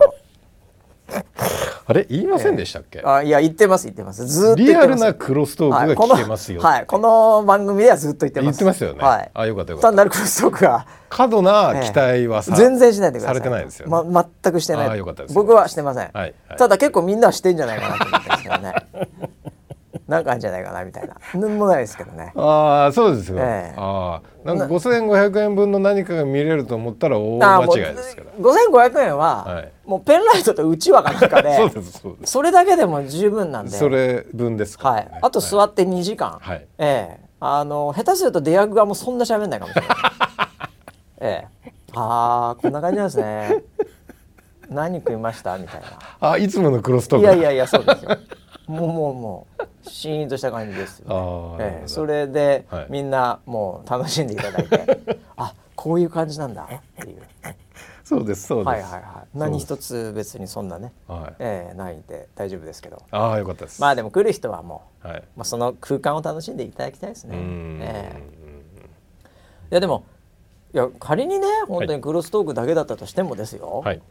[1.87, 4.25] あれ言いませんでしたっけ、えー、あいや言ってます言ってます。
[4.25, 8.45] ずっとリアルなクロストークが聞けますよ、はい、この番組ではずっと言ってます。
[8.45, 9.87] 言ってますよね、はい、あよかったよかった。
[9.89, 10.85] 単なるクロストークが。
[11.09, 13.35] 過度な期待は、えー、全然しないでください。
[13.35, 15.01] されてないですよ、ね、ま、全くしてない。
[15.33, 18.73] 僕はしてません、はいはい、ただ結構みんなはしてんじゃないかなと思ってますけどね
[20.07, 21.15] なんかあるんじゃないかなみたいな。
[21.33, 22.31] 何もないですけどね。
[22.37, 28.27] ああそうですよ、えー、ああなんか5500円分の何かが見れると思ったら大間違いですから。
[28.39, 31.99] 5500円は、はい、もうペンライトとうちわかなんかで そうです。
[31.99, 33.71] そうですそれだけでも十分なんで。
[33.71, 34.89] それ分ですか。
[34.89, 37.19] ら、ね、はい、あと座って2時間、はい、ええ。
[37.41, 39.97] ー、あの下手すると出役がもうそんな喋んないかもしれない。
[41.21, 41.71] ええ。
[41.91, 43.63] ー、ああこんな感じなんですね。
[44.69, 45.57] 何食いました？
[45.57, 46.31] みたいな。
[46.31, 48.17] あいつものクロストークいやいやいやそうですよ。
[48.67, 57.21] もうもうもうシーンとした感じですよ、ね、ええ、それで、はい、みんなもう楽しんでいただいてあこういう感じなんだっていう。
[58.05, 58.67] そうですそうです。
[58.67, 59.37] はいはいはい。
[59.37, 63.01] 何一つ別にそんなね、はい、えー、ないんで大丈夫ですけど。
[63.09, 63.81] ああよかったです。
[63.81, 67.35] まあでも来る人はもう、はい、まあその空間を楽しんでいただきたいですね。
[67.35, 69.31] えー、い
[69.71, 70.05] やでも
[70.71, 73.81] いや仮にね本当にクロストークだけだったとしてもですよ。
[73.83, 74.01] はい、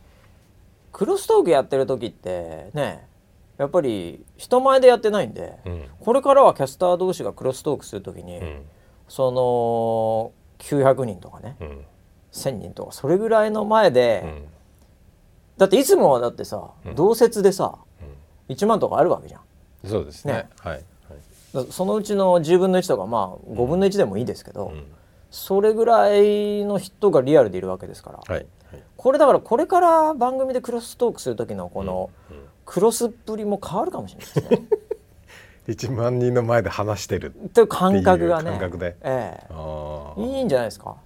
[0.91, 3.07] クロストークやってる時ってね
[3.57, 8.63] やっぱり人前でやってないんで、うん、これからはキャスター同士がクロストークする時に、うん、
[9.09, 11.85] その900人とかね、うん、
[12.33, 14.45] 1,000人とかそれぐらいの前で、うん、
[15.57, 17.79] だっていつもはだってさ、同説でさ、
[18.49, 19.41] うん、1万とかあるわけじゃん。
[19.89, 20.85] そうですね、ね、はい、
[21.53, 24.73] はい、そのうちの10分の1とかまあ5分の1でもいいですけど、
[25.31, 34.69] それぐらいの人がリアルでいるわけですから、はいはい、これだからこれから番組でクロストークする時のこの、うんクロスっぷりも変わるかもしれないですね。
[35.69, 38.51] 1万人の前で話してるという感覚がね。
[38.51, 40.97] 感覚で、ええ、いいんじゃないですか？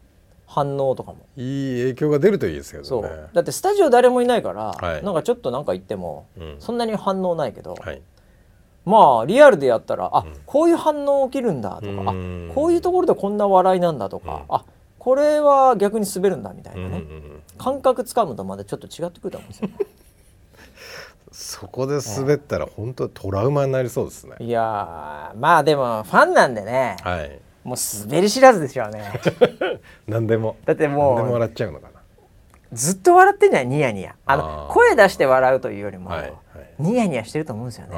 [0.47, 1.18] 反応とかも。
[1.37, 8.03] いい影響が出るといいですけど、ね、だってスタジオ誰もいないから、はい、なんかちょっと何か言っても、うん、そんなに反応ないけど、はい、
[8.87, 12.14] まあリアルでやったらあ、うん、こういう反応起きるんだとか、あ
[12.55, 14.64] こういうところでこんな笑いなんだとか、うん、あ
[14.99, 19.68] これは逆に滑るんだみたいなね、うんうんうん、感覚つかむとまだちょっと違ってくると思うんですよ。
[19.68, 19.77] ね。
[21.33, 24.37] そこで滑ったら本当トラウマになりそうですね。
[24.41, 29.03] いやまあでもファンなんでね、はい、もう滑り知らずでしょうね。
[30.07, 30.57] 何でも。
[30.64, 31.99] だってもう何でも笑っちゃうのかな。
[32.73, 34.14] ずっと笑ってんじゃないニヤニヤ。
[34.27, 36.35] あの声出して笑うというよりも、はいはい、
[36.79, 37.97] ニヤニヤしてると思うんですよね。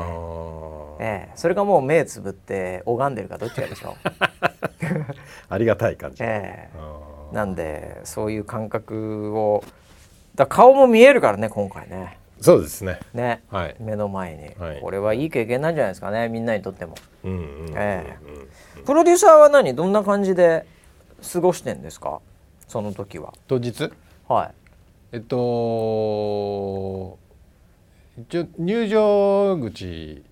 [1.02, 4.10] ええ、それがもう目つぶって拝んでるかどっちかでしょう。
[5.48, 6.68] ありがたい感じ、え
[7.32, 9.64] え、なんでそういう感覚を
[10.34, 13.00] だ顔も見えるからね今回ねそうですね。
[13.12, 16.28] ね、はい、目の前に、はい、これはいい経験なんじゃないですかね。
[16.28, 16.94] みんなにとっても。
[17.22, 17.28] プ
[18.94, 19.74] ロデューサーは何？
[19.74, 20.66] どんな感じで
[21.32, 22.20] 過ごしてんですか？
[22.66, 23.34] その時は。
[23.46, 23.92] 当日？
[24.26, 24.50] はい。
[25.12, 27.18] えっと
[28.16, 30.24] 一応入場口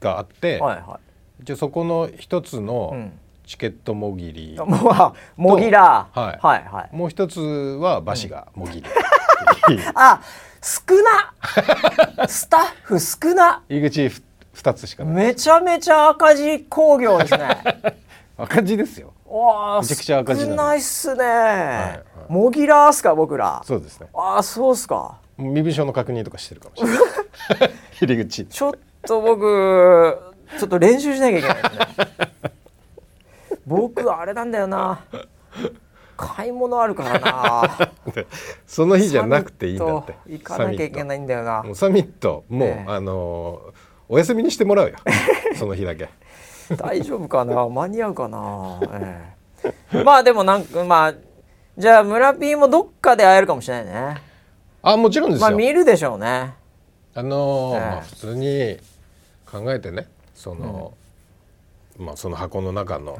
[0.00, 1.00] があって、ははいは
[1.38, 3.10] い、一応そこの一つの
[3.46, 4.68] チケットもぎり、うん、
[5.36, 6.96] もぎら、はい、はいはい。
[6.96, 8.84] もう一つは馬車がもぎり、
[9.68, 9.72] う。
[9.74, 10.20] ん、あ
[10.62, 12.26] 少な。
[12.28, 13.62] スタッフ少な。
[13.68, 14.10] 入り口
[14.52, 15.26] 二つしかない。
[15.28, 17.56] めちゃめちゃ赤字工業ですね。
[18.36, 19.12] 赤字ですよ。
[19.26, 23.62] わめちゃくちゃ赤字少ないっすね、はいはい、もぎらーすか僕ら。
[23.64, 24.08] そうですね。
[24.14, 25.18] ああそうっすか。
[25.38, 26.96] 身分証の確認とかしてるかもしれな
[27.66, 27.70] い。
[28.00, 28.46] 入り口。
[28.46, 28.72] ちょっ
[29.06, 30.18] と僕
[30.58, 31.70] ちょっと練習しなきゃいけないね
[33.66, 35.04] 僕あれなんだよな
[36.20, 37.92] 買い物あるからな。
[38.66, 40.14] その日じゃなくていいんだって。
[40.26, 41.64] 行かなきゃいけないんだよな。
[41.74, 42.44] サミット。
[42.48, 42.84] もう、え。
[42.86, 43.60] あの
[44.08, 44.96] お休みにしてもらうよ。
[45.56, 46.10] その日だけ。
[46.76, 47.68] 大丈夫かな？
[47.68, 49.34] 間に合うかな、え
[49.92, 51.14] え、まあでもなんかまあ
[51.76, 54.22] じゃあ村 P もどっかで会えるかもしれないね。
[54.82, 55.48] あもちろんですよ。
[55.48, 56.54] まあ見るでしょうね。
[57.14, 58.78] あのーえまあ、普通に
[59.50, 60.92] 考えてねその、
[61.98, 63.16] うん、まあその箱の中の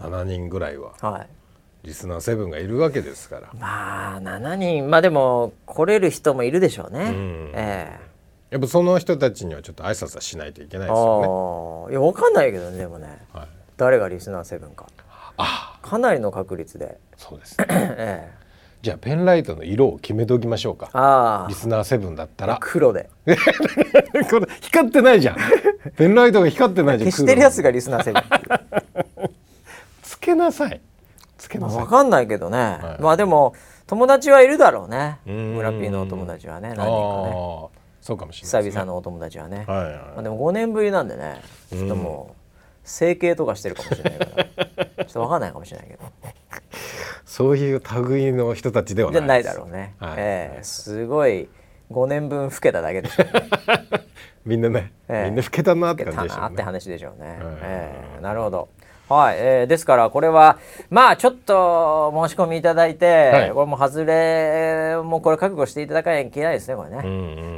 [0.00, 1.37] 7人ぐらいは、はい
[1.84, 3.50] リスナー7がいるわけですから。
[3.58, 8.00] まあ7人まあでも来れる人もいるでしょうね、うん、ええ。
[8.50, 11.92] ー、やっぱその人たちにはちょっと挨拶はしないといけないですよね。
[11.92, 14.86] いや分かんないけどねでもね、はい、誰がリスナー7か。
[15.36, 15.78] あ。
[15.82, 16.98] かなりの確率で。
[17.16, 18.38] そうですね、 ええ。
[18.82, 21.46] じゃあペンライトの色を決めておきましょうか。
[21.48, 22.58] リスナーセブンだったら。
[22.60, 23.10] 黒で。
[24.30, 25.36] これ光ってないじゃん。
[25.96, 28.22] ペンライトが光ってないじゃん消してるやつがリスナーセブン
[30.02, 30.80] つけなさい
[31.38, 33.54] つけなさい、まあ、分かんないけどね、はい、まあでも
[33.86, 35.18] 友達はいるだろうね。
[35.24, 37.78] 村 P のお友達はね何人かね。
[38.02, 44.44] そうかもしれない、ね、久々のお友達はね、はいはい、まあ、でも5年ぶりなんでねちょっともう整形とかしてるかもしれないから。
[45.08, 46.02] ちょっと分かんないかもしれないけど。
[47.24, 51.48] そういう類の人たちではないないだろうね、はい、えー、すごい
[51.90, 53.48] 5年分老けただけでしょう、ね、
[54.44, 56.48] みんなね、えー、みんな老けたなって感じでしょうね。
[56.54, 58.68] って話でしょうね、はい、えー、なるほど
[59.08, 60.58] はい、えー、ですからこれは
[60.90, 67.00] まあちょっと申し込みいただいて、はい、これも外れもこれ覚悟していただかなきゃいけないですねこれね、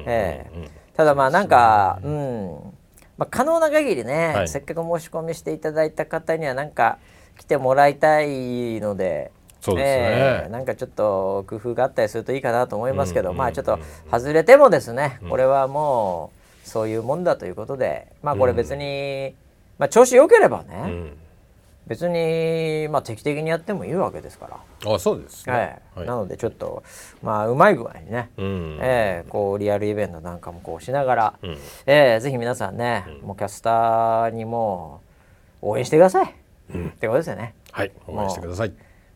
[0.07, 2.81] えー、ただまあなんかう、ね、うん。
[3.19, 6.99] まあ、可能な限りね、はい、せっかく申し込みしていただいた方にはなんか
[7.39, 9.93] 来てもらいたいのでそうですね、
[10.45, 13.79] えー、なんかちょっと工夫があったりするといいかなと思いますけど、まあちょっと
[14.11, 16.33] 外れてもですね、これはも
[16.65, 19.35] うそういうもんだということでまあこれ別に、
[19.79, 21.13] まあ調子良ければね、
[21.91, 24.93] 別に、まあ、定期的にやってもいいわけですから。
[24.95, 26.85] あそうですね、はい、なのでちょっと
[27.21, 35.01] まあうまい具合にね、うん、えー、こうリアルイベントなんかもこうしながら、うん、えー、ぜひ皆さんね、うん、もうキャスターにも
[35.63, 36.35] 応援してください、
[36.73, 37.55] うん、ってことですよね。
[37.73, 38.73] はい応援してください。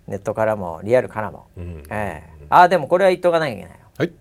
[0.09, 4.13] ネットからもリアルからも、うん、えー、あでもこれは言っとかなきゃいけないよ、はい、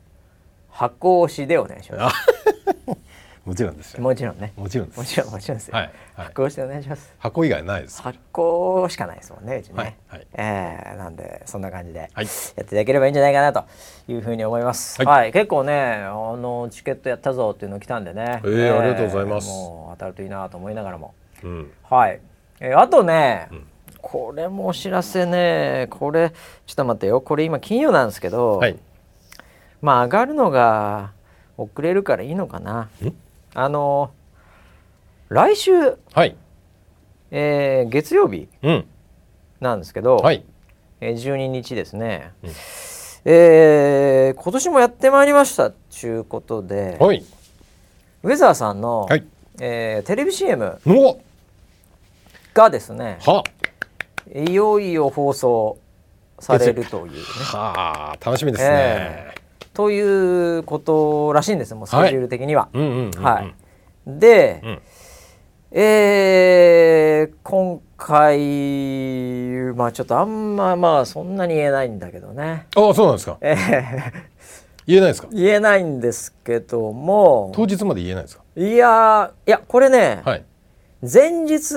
[0.70, 2.16] 発行押しでお願いします
[3.46, 4.54] もちろんですもちろんね。
[4.56, 7.14] もちろんもちろんもちろんですよ、はいはい、発行してお願いします。
[7.18, 8.02] 箱以外ないです。
[8.02, 13.66] 発行しかないですもんねうちね、はいはい、えー、なんでそんな感じでやっていただければいいんじゃないかなと
[14.08, 18.42] いうふうに思います、はい、はい、結構ねあのチケットやったぞっていうの来たんでね。
[18.46, 19.50] えー、えー、ありがとうございます。
[19.50, 22.22] もう当たるといいなと思いながらも、うん、はい、
[22.62, 23.68] えー、あとね、うん。
[24.02, 25.88] これもお知らせね。
[25.90, 26.32] これ
[26.66, 27.22] ちょっと待ってよ。
[27.22, 28.78] これ今金曜なんですけど、はい、
[29.82, 31.12] まあ上がるのが
[31.58, 32.90] 遅れるからいいのかな
[33.56, 34.12] あの
[35.30, 35.72] 来週、
[36.14, 36.36] はい。
[37.32, 38.48] えー、月曜日
[39.60, 40.44] なんですけど、うんはい、
[41.02, 42.52] えー、12日ですね、うん、
[43.26, 47.26] えー、今年もやってまいりましたということで、はい、
[48.22, 49.26] ウェザーさんの、はい。
[49.60, 50.80] えー、テレビ CM
[52.54, 53.20] がですね
[54.34, 55.78] いよいよ放送
[56.40, 57.20] されるというね。
[57.22, 58.70] はあ楽しみですね。
[58.72, 59.43] えー
[59.74, 62.70] ということらしいんですもうスケジュール的には。
[63.18, 63.54] はい、
[64.06, 64.82] で、うん、
[65.72, 72.68] えー、今回まあちょっとあんままあそんなに言えないんだけどね。
[72.76, 73.38] ああそうなんですか。
[73.42, 73.58] えー、
[74.86, 75.28] 言えないですか？
[75.32, 77.52] 言えないんですけども。
[77.56, 78.44] 当日まで言えないですか？
[78.56, 80.44] いやいやこれね、はい、
[81.02, 81.72] 前日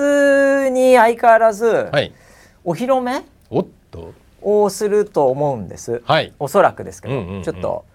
[0.69, 2.13] に相変わらず、はい、
[2.63, 3.23] お披露目。
[3.49, 4.13] おっと。
[4.39, 7.85] をすると思うんです、はい、おそらくですけど、うんうんうん、ちょっと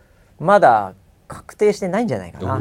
[0.42, 0.94] まだ
[1.28, 2.60] 確定してないんじゃないかな。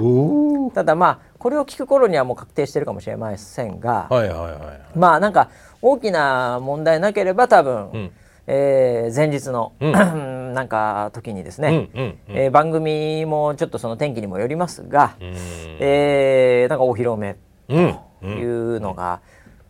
[0.73, 5.49] ただまあこれを聞く頃にはもう確定してるかもしれませんが、はいはいはいはい、まあなんか
[5.81, 8.11] 大きな問題なければ多分、うん、
[8.47, 9.91] えー、前日の、うん、
[10.53, 15.33] なんか時にですね、うんうんうん、えー、番組もちょっとその天気にもよりますが、うん、
[15.79, 19.21] えー、なんかお披露目というのが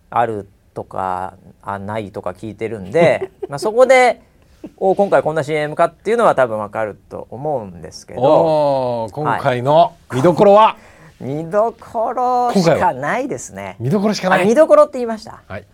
[0.10, 4.21] あるとかあないとか聞いてるんで、 まあ、そこで
[4.78, 9.08] お今回こんな CM かっていうのは多分わかると思うんですけど。
[9.12, 10.78] 今回の見どころは、は
[11.21, 13.76] い、見どころしかないですね。
[13.80, 14.47] 見どころしかない。
[14.47, 15.65] 見どころって言いました、はい、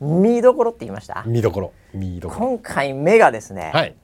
[0.00, 1.22] 見どころって言いました？
[1.26, 1.72] 見どころ。
[1.92, 2.46] 見どころ。
[2.46, 3.94] 今回目がですね、はい、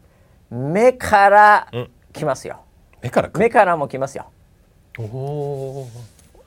[0.50, 1.68] 目から
[2.12, 2.58] 来ますよ、
[3.00, 4.26] 目から目からも来ますよ。
[4.98, 5.86] お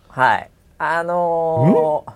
[0.09, 0.49] はい。
[0.77, 2.11] あのー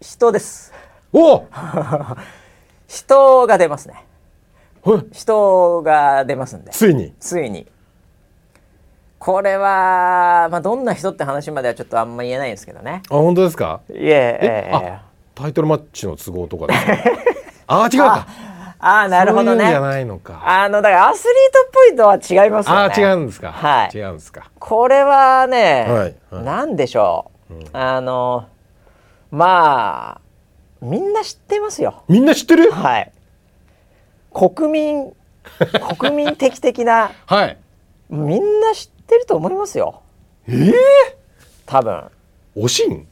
[0.00, 0.72] 人です。
[1.12, 1.44] お
[2.88, 4.05] 人が出ますね
[5.12, 6.70] 人が出ますんで。
[6.70, 7.12] ついに。
[7.20, 7.66] ついに。
[9.18, 13.02] これは、まあ、どんな人って話まではちょっとあんま言えないんですけどね。
[13.10, 13.80] あ本当ですか？
[13.90, 14.98] いええ
[15.34, 16.66] タイトルマッチの都合とか
[17.66, 18.26] あ違うか。
[18.78, 19.66] あなるほどね。
[19.68, 20.42] じゃないのか。
[20.44, 22.92] あのだからアスリートっぽいとは違いますよね。
[22.94, 23.50] あ違うんですか？
[23.52, 23.96] はい。
[23.96, 24.50] 違うんですか。
[24.58, 28.44] これはね、はいはい、なんでしょう、うん、あの
[29.30, 30.20] まあ
[30.82, 32.04] みんな知ってますよ。
[32.06, 32.70] みんな知ってる？
[32.70, 33.12] はい
[34.36, 35.12] 国民
[35.98, 37.56] 国民的的な はい。
[38.10, 40.02] みんな知ってると思いますよ。
[40.46, 40.72] ええー、
[41.64, 42.04] 多分。
[42.54, 43.06] おしん？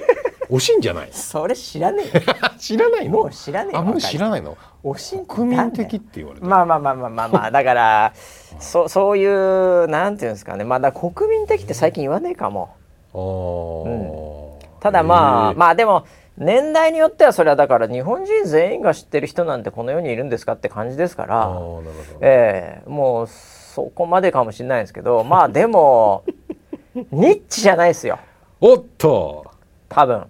[0.48, 1.08] おしんじゃない？
[1.12, 2.22] それ知らねえ
[2.58, 3.18] 知らないの？
[3.18, 4.56] もう知らねえあもう知らないの？
[4.82, 8.12] おしん国民的って言われてまあまあまあまあまあまあだから
[8.58, 12.70] そそういうなんていうんですかねまだ国民的って最近言わねえかも
[13.14, 13.94] ああ、う
[14.56, 16.04] んただまあまあでも
[16.40, 21.50] 年代によってはそれはだから日本人全員が知ってる人なんてこの世にいるんですかって感じですから、
[22.22, 26.24] えー、もうそこまでかもしれないですけどまあでも
[27.12, 28.18] ニッチじゃないですよ。
[28.60, 29.44] おっと。
[29.88, 30.26] 多分。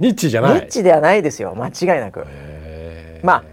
[0.00, 0.54] ニッチじゃない。
[0.54, 1.54] ニッチではないですよ。
[1.54, 2.26] 間違いなく。
[3.22, 3.44] まあ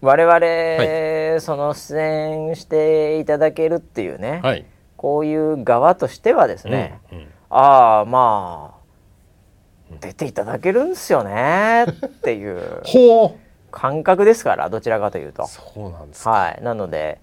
[0.00, 4.64] 我々、はい、その出演していただけるっていうね、はい、
[4.96, 8.77] こういう側としてはですね、うんうん、ああまあ
[10.00, 12.82] 出ていただけるんですよねっていう
[13.70, 15.46] 感覚ですからどちらかというと。
[15.46, 17.20] そうなんですはい、なので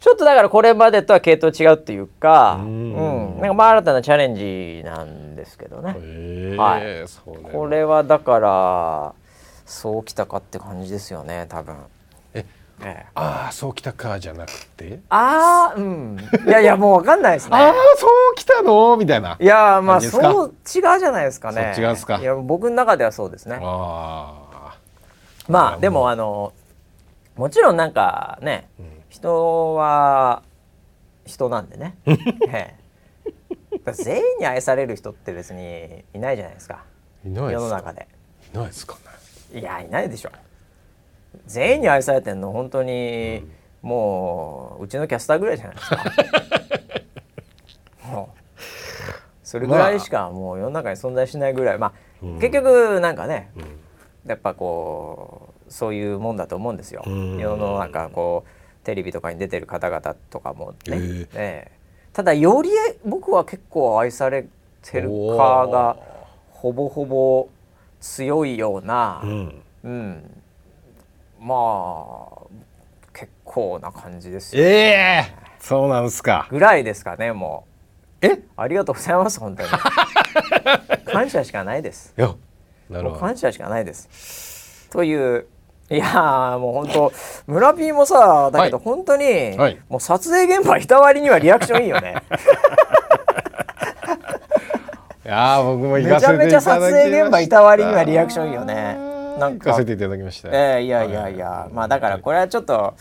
[0.00, 6.56] ちょっとだからこれまでとは系統違うっていうか、うん、なんかまあ新たなチャレンジなんですけどね。
[6.56, 7.04] はい、
[7.52, 9.12] これはだから
[9.66, 11.76] そうきたかって感じですよね多分。
[13.14, 15.00] ああそうきたかじゃなくて？
[15.08, 16.18] ああうん。
[16.46, 17.56] いやいやもうわかんないですね。
[17.56, 18.96] ああそうきたの？
[18.96, 19.36] みたいな。
[19.40, 21.74] いやまあそう違うじゃないですかね。
[21.78, 22.18] 違うすか？
[22.18, 23.58] いや僕の中ではそうですね。
[23.62, 24.76] ああ
[25.48, 26.52] まあでもあの
[27.36, 28.86] もちろんなんかね、うん。
[29.08, 30.42] 人は
[31.26, 31.96] 人なんでね、
[32.48, 32.74] え
[33.86, 36.84] え、全員に愛される人って別にいないじゃないですか。
[37.24, 38.08] 世の中で。
[38.52, 38.94] いないですか
[39.52, 39.60] ね。
[39.60, 40.30] いやいないでしょ
[41.46, 42.52] 全員に愛されてんの？
[42.52, 43.42] 本当に、
[43.82, 46.04] うん、もううちのキャスターぐらいじゃないですか。
[48.10, 48.40] もう
[49.42, 51.78] それぐらいしかもう世の中に存在しないぐらい。
[51.78, 53.80] まあ、うん、結局なんかね、うん、
[54.26, 62.70] やっぱこうそういうもんだと思うんですよ、世の中こうテレビとかに出てる方々とかもね、えー、えー、ただより
[63.04, 64.46] 僕は結構愛され
[64.82, 65.96] てるかが
[66.50, 67.48] ほぼほぼ
[68.00, 70.42] 強いような、うん、うん、
[71.40, 72.46] まあ
[73.14, 76.46] 結構な感じですよ、ね、えー、そうなんですか。
[76.50, 77.64] ぐらいですかねも
[78.22, 78.26] う。
[78.26, 78.42] え？
[78.56, 79.68] ありがとうございます本当に。
[81.10, 82.14] 感謝しかないです。
[82.16, 82.34] いや
[82.90, 83.20] なるほど。
[83.20, 84.88] 感謝しかないです。
[84.90, 85.46] という
[85.90, 87.12] いやもう本当
[87.46, 92.14] 村 P もさだけど本当に、はい、もう撮影現場いたわりにはリアクションいいよね。
[95.24, 99.09] いや僕もめちゃめちゃ撮影現場いたわりにはリアクションいいよね。
[99.40, 100.50] なんかせていただきました。
[100.50, 102.94] えー、いやいやいや、まあだからこれはちょっと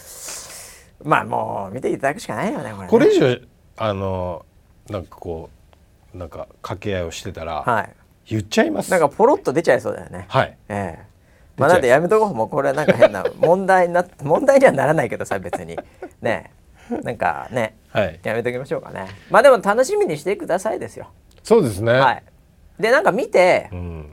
[1.04, 3.42] まあもう見ていただくしかないよねこれ、ね、これ以上
[3.78, 4.46] あの
[4.90, 5.50] なんかこ
[6.14, 7.90] うなんか掛け合いをしてたら、はい、
[8.30, 8.90] 言っちゃいます。
[8.92, 10.26] なんかポロッと出ちゃいそうだよね。
[10.30, 10.58] はい。
[10.70, 11.06] ええ。
[11.58, 12.34] ーまあなんでやめとこう。
[12.34, 15.78] もうこれなんか変な問題な 問題にはならないけどさ別に。
[16.22, 16.52] ね
[17.04, 19.08] なんかね、はい、やめときましょうかね。
[19.30, 21.08] まあでも楽しみにしてくださいですよ。
[21.44, 21.94] そうですね。
[21.94, 22.24] はい。
[22.80, 24.10] でなんか見て、うん、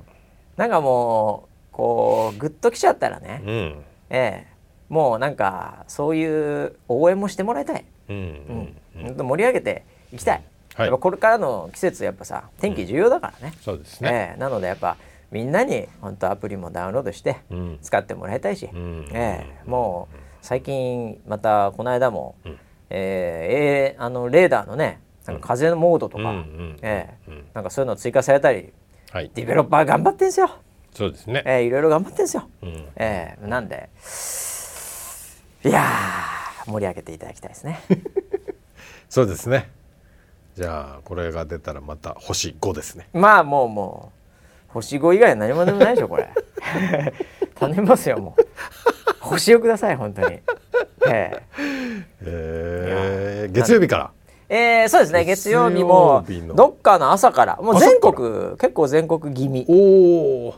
[0.56, 1.45] なんかもう
[1.76, 4.56] こうグッときちゃったらね、うん、ええ
[4.88, 14.96] もうなんかそういう応援もしてもらいたい、うんうん、盛り上げていきたい、はい、やっぱこれからの季節やっぱさ天気重要だからね、そうですね、ええ、なのでやっぱ
[15.30, 17.36] みんなに本当アプリもダウンロードして
[17.82, 22.58] 使ってもらいたいし、うん、えー、もう最近またこの間も、うん、
[22.88, 28.72] えー、あのレーダーのねなんか風のモードとか、うん、えー、なんかそういうの追加されたり、
[29.10, 30.48] はい、ディベロッパー頑張ってんすよ。
[30.96, 31.42] そうですね。
[31.44, 32.48] えー、いろいろ頑張ってんすよ。
[32.62, 33.90] うん、えー、なんで。
[35.62, 35.82] いや
[36.66, 37.80] 盛り上げていただきたいですね。
[39.10, 39.68] そうですね。
[40.54, 43.08] じゃあこれが出たらまた星5ですね。
[43.12, 44.12] まあもうも
[44.70, 46.30] う星5以外は何もでもないでしょこれ。
[47.56, 48.42] 頼みますよもう。
[49.20, 50.40] 星をください本当に。
[51.08, 51.42] え
[52.22, 54.10] えー、月曜日から？
[54.48, 57.56] えー、そうですね月曜日もどっかの朝から。
[57.56, 59.66] もう全国結構全国気味。
[59.68, 60.54] お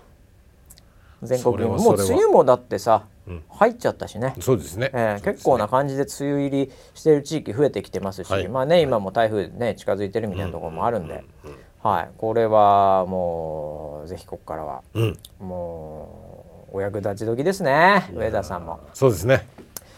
[1.22, 4.34] 全国もう梅雨もだってさ、うん、入っちゃったしね。
[4.40, 11.24] そうですね、えー、結構な感じで梅雨入りしてる地域増えてきてますし、はい、まあね今も台風ね近づいてるみたいなところもあるんで、
[11.82, 18.10] はい、これはもうぜひここからは、うん、もうお役立ち時ですね。
[18.14, 18.80] 上田さんも。
[18.94, 19.48] そうですね、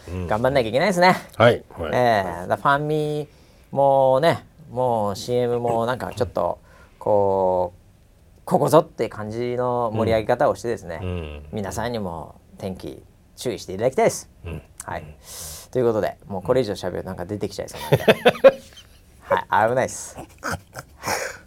[0.09, 1.17] うん、頑張んなきゃいけないですね。
[1.37, 3.29] はい、はい、えー、だファンミ
[3.73, 6.59] もねもう CM もなんかちょっと
[6.99, 7.80] こう
[8.51, 13.01] ここぞって感じの盛り上げ方をしてですね、うん、皆さんにも天気
[13.37, 15.05] 注意していただきたいです、うん、はい。
[15.71, 18.03] ということでもうこれ以上しゃべるなんか出てきちゃいそうなんで。
[19.23, 20.19] はい危ないです。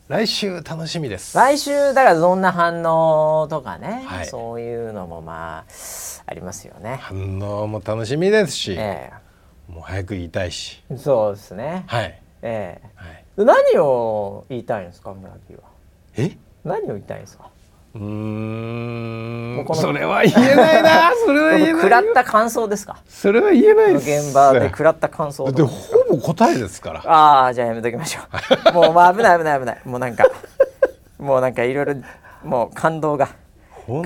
[0.08, 1.36] 来週楽しみです。
[1.36, 5.72] 来週だからどんな反応とかね、はい、そういうのもまあ
[6.26, 7.00] ありますよね。
[7.02, 10.82] 反応も楽しみですし、えー、もう早く言いたいし。
[10.96, 11.84] そうですね。
[11.88, 12.22] はい。
[12.44, 12.90] ええ。
[13.38, 15.64] ーはい、何を言いたいんですか村木は？
[16.16, 16.38] え？
[16.64, 17.50] 何を言いたいんですか？
[17.96, 19.66] うん。
[19.76, 21.12] それは言えないな。
[21.26, 22.98] それは言えない食らった感想ですか？
[23.08, 24.28] それは言えないです。
[24.30, 25.70] 現場で食らった感想でほ
[26.10, 27.00] ぼ答えですから。
[27.06, 28.22] ああじゃあやめときましょ
[28.72, 28.74] う。
[28.74, 29.82] もうまあ危ない危ない危ない。
[29.86, 30.26] もうなんか
[31.20, 31.96] もうなんかいろいろ
[32.44, 33.30] もう感動が。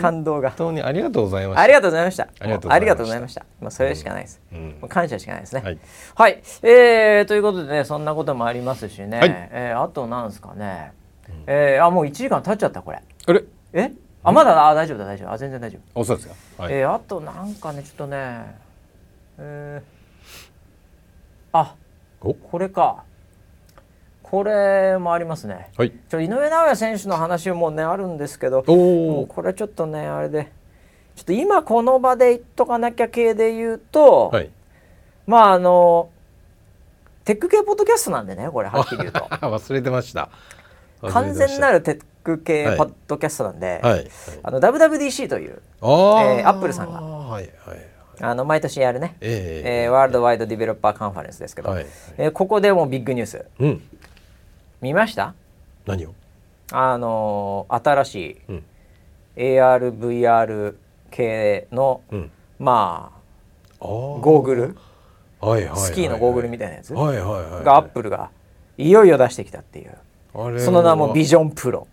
[0.02, 0.50] 感動が。
[0.50, 1.62] 本当にありがとうございました。
[1.62, 2.24] ありがとうございました。
[2.24, 3.46] ありがとうございました。
[3.62, 4.80] もうそれしかないです、うん。
[4.82, 5.62] うん、感謝しかないですね。
[5.64, 5.80] はい、
[6.16, 11.07] はい、えー、ということでねそんなこともありますしね、はい、えー、あとなんですかね、うん、
[11.46, 13.02] えー、あもう1時間経っちゃったこれ。
[13.28, 13.44] あれ？
[13.74, 13.92] え？
[14.24, 15.32] あまだあ大丈夫だ大丈夫。
[15.32, 16.02] あ全然大丈夫。
[16.02, 18.56] おそうですか、はい、えー、あとなんかねちょっとね
[19.38, 21.76] えー、あ
[22.20, 23.04] これか。
[24.30, 30.52] これもありますね、はい、ちょ井上尚弥選手の話もねあるんですけどこれちょっとねあれで
[31.16, 34.52] ちょっと今この場で言っとかなきゃ系で言うと、はい、
[35.28, 36.10] まああの
[37.24, 39.20] テック系ポッドキャストなんでねこれはっきり言うと。
[39.48, 40.30] 忘れてました
[41.02, 43.94] 完全なるテック系ポッドキャストなんで、はい。
[43.94, 44.10] はい、
[44.44, 47.78] あの WWDC という、えー、アップルさんが、はいはい
[48.20, 51.88] あの毎年やるね、えー、えー、ワールドワイドディベロッパーカンファレンスですけど、はいはい、
[52.18, 53.82] えー、ここでもビッグニュース、うん、
[54.82, 55.36] 見ました？
[55.86, 56.16] 何を？
[56.72, 58.64] あの新しい、うん、
[59.36, 60.76] ARVR
[61.12, 63.20] 系の、うん、まあ
[63.80, 64.78] ゴーグル、
[65.40, 68.32] はいはい、スキーのゴーグルみたいなやつ、はいはいはい、がアップルが
[68.80, 69.96] いよいよ出してきたっていう
[70.60, 71.88] その名もビジョンプロ。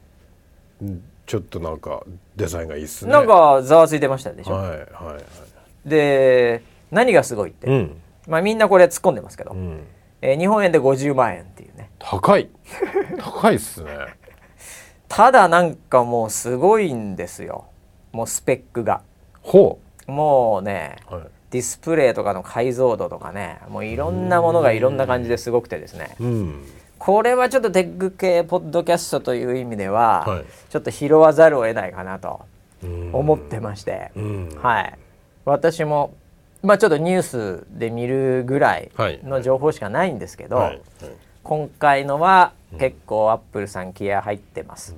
[1.26, 2.02] ちょっとなんか
[2.36, 3.12] デザインがいいっすね。
[3.12, 5.18] なんかざわついてましたでしょ、はいはいは
[5.86, 7.96] い、で何がすごいって、うん、
[8.28, 9.80] まあみんなこれ突っ込んでますけど、うん、
[10.20, 11.90] えー、日本円で50万円っていうね。
[11.98, 12.50] 高い。
[13.18, 13.90] 高いっすね。
[15.08, 17.64] ただなんかもうすごいんですよ。
[18.12, 19.00] もうスペックが。
[19.40, 20.10] ほう。
[20.10, 26.64] もうね、はい、ディスプレイとかの解像度とかねもういろんなものがいろんな感じですごくてですね、うん、
[27.04, 32.46] これはちょっとテック系ポッドキャストという意味では、はい、ちょっと拾わざるを得ないかなと
[33.12, 34.10] 思ってまして、
[34.62, 34.98] はい。
[35.44, 36.14] 私も
[36.62, 38.90] まあちょっとニュースで見るぐらい
[39.22, 40.66] の情報しかないんですけど、はい。
[40.68, 40.80] はい。
[41.42, 44.96] 今回のは結構アップルさん気合入ってます。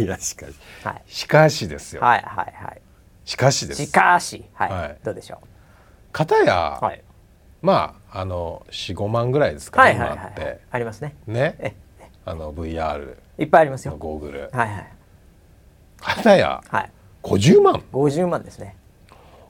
[0.00, 2.02] いやしかし、はい、しかしですよ。
[2.02, 2.80] はいはいはい。
[3.24, 3.86] しかしです。
[3.86, 5.46] しかし、はい、はい、どうでしょう。
[6.10, 7.04] 片や、はい、
[7.62, 11.14] まああの四五万ぐらいですか、ね、はいはいはい、はい、ありますね。
[11.26, 11.76] ね？
[12.24, 13.96] あの VR いっぱいありますよ。
[13.98, 14.50] ゴーグル。
[14.52, 14.88] はいはい。
[16.00, 16.90] 片や、はい、
[17.22, 17.82] 五十万？
[17.92, 18.76] 五十万ですね。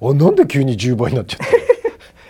[0.00, 1.46] あなんで急に十倍になっちゃった。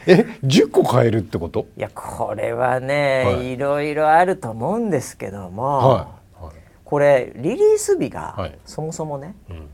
[0.10, 1.66] え10個買えるってこと？
[1.76, 6.08] いやこれはね、はい、いろいろあると思うんですけども、は
[6.40, 6.54] いはい、
[6.84, 9.68] これリリース日が、そもそもね、うん、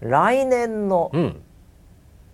[0.00, 1.12] 来年の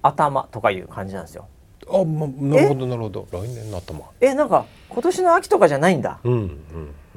[0.01, 1.47] 頭とかいう感じなんですよ。
[1.91, 3.29] あ、ま、なるほどなるほど。
[3.33, 4.11] 来年の頭。
[4.21, 6.41] えなんか今年の秋とかじゃないんだ、うんうん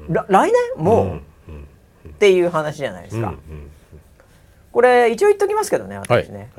[0.07, 0.83] うん、来年？
[0.83, 1.21] もう、うんうん、
[2.09, 3.39] っていう話じゃないですか、うんうん、
[4.71, 6.51] これ一応言っときますけどね私ね、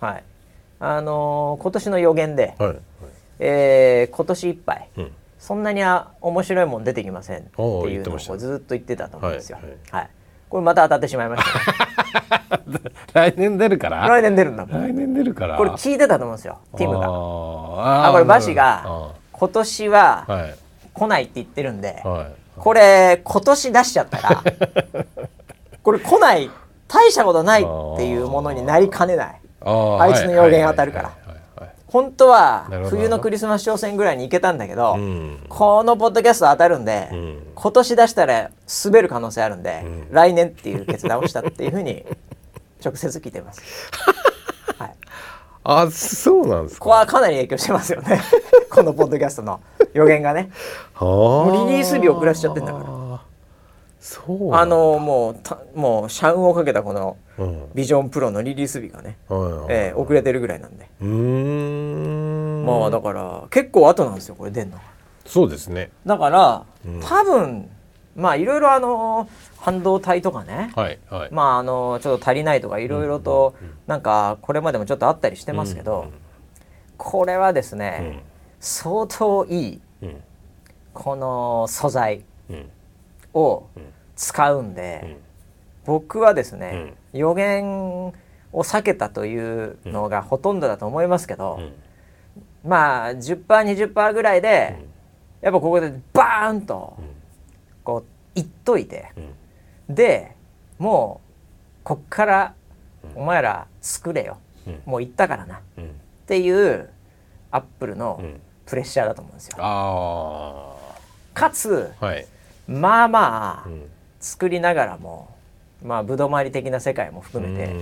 [0.00, 0.24] はい、はい、
[0.80, 2.76] あのー、今年の予言で、はい
[3.38, 9.58] えー、今年いっぱい、うん、そんなにあ面白いもん出てきませんっていうのをずっと言ってたと思うんですよ。
[9.58, 10.10] はい、はい、
[10.48, 12.26] これまた当たってしまいました、ね、
[13.12, 14.06] 来年出るから？
[14.08, 14.64] 来年出るんだ。
[14.64, 15.56] 来年出るから。
[15.56, 17.06] これ聞いてたと思うんですよティムが。
[18.08, 20.26] あこれバシが今年は
[20.94, 24.42] 来ないって言ってるんで、はい、これ今年出しちゃったら
[25.82, 26.50] これ来ない
[26.88, 27.64] 大したことないっ
[27.96, 29.40] ていうものになりかねない。
[29.64, 30.14] あい。
[30.14, 31.10] つの予言当たるから。
[31.88, 38.50] 本当は冬のクリスマス商戦ぐらいに行けたんだけど、うん、このポッドキャスト当たるんで、うん、今年出したら
[38.84, 42.04] 滑る可能性あるんで、うん、来年っていう決断をしたっていうふうに
[42.84, 43.62] 直接聞いてます。
[44.78, 44.94] はい、
[45.64, 46.80] あそうなんですか。
[46.80, 48.20] ここはかなり影響してますよね。
[48.70, 49.60] このポッドキャストの
[49.94, 50.50] 予言がね。
[51.00, 52.86] もうリリース日遅らしちゃってんだから。
[54.06, 57.16] そうあのもうたもう社運をかけたこの
[57.74, 60.88] ビジョンプロのリリース日がね、うん、えー、遅れてるぐらいなんで。
[61.00, 62.64] うん。
[62.64, 64.78] まあだから結構後なんですよこれ出んの
[65.24, 65.90] そうですね。
[66.06, 67.68] だから、うん、多分
[68.14, 69.28] まあいろいろあの
[69.66, 73.56] 半導体とかね、はいはい、まああのちょっと足りないとかいろいろと
[73.88, 76.12] なんかこれまでもちょっとあったりしてますけど、うん、
[76.96, 78.22] これはですね、
[78.60, 79.80] 相当いい、
[80.94, 82.24] この素材
[83.34, 83.64] を、
[84.14, 85.16] 使うんで、うん、
[85.84, 88.14] 僕はですね、うん、予言を
[88.52, 91.58] 避けたというのがほとんどだと思いますけど、
[92.64, 94.78] うん、まあ 10%20% ぐらいで、
[95.42, 96.96] やっぱここでバーンと
[97.82, 98.04] こう
[98.36, 99.10] 言っといて、
[99.88, 100.32] で
[100.78, 102.54] もうこっから
[103.14, 104.38] お前ら作れよ、
[104.84, 105.60] もう言ったからな、っ
[106.26, 106.90] ていう
[107.50, 108.20] アップルの
[108.66, 109.56] プレッシャーだと思うんですよ。
[111.34, 112.26] かつ、はい、
[112.66, 113.68] まあまあ、
[114.20, 115.34] 作りながらも
[115.82, 117.72] まあぶどまり的な世界も含めて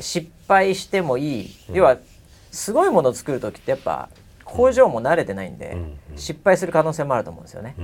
[0.00, 1.56] 失敗してもいい。
[1.72, 1.98] 要は
[2.50, 4.08] すごいものを作る時ってやっぱ
[4.44, 5.76] 工場も慣れてないんで
[6.16, 7.76] 失敗する可能性もあると思うんですよね。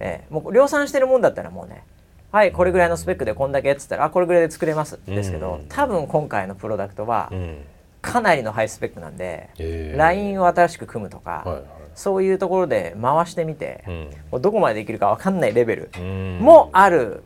[0.00, 1.84] えー、もう量産してるもんだったらもうね
[2.32, 7.32] はいこれぐらいのスペックでこんだけっつったらあこれぐらいで作れますですけど、多分今回のプロダクトは、
[8.02, 9.50] かなりのハイスペックなんで、
[9.96, 11.62] LINE を新しく組むとか、はいはい、
[11.94, 15.90] そういうところで回してみて、うん、どこまでできるか分かんないレベル
[16.40, 17.22] もある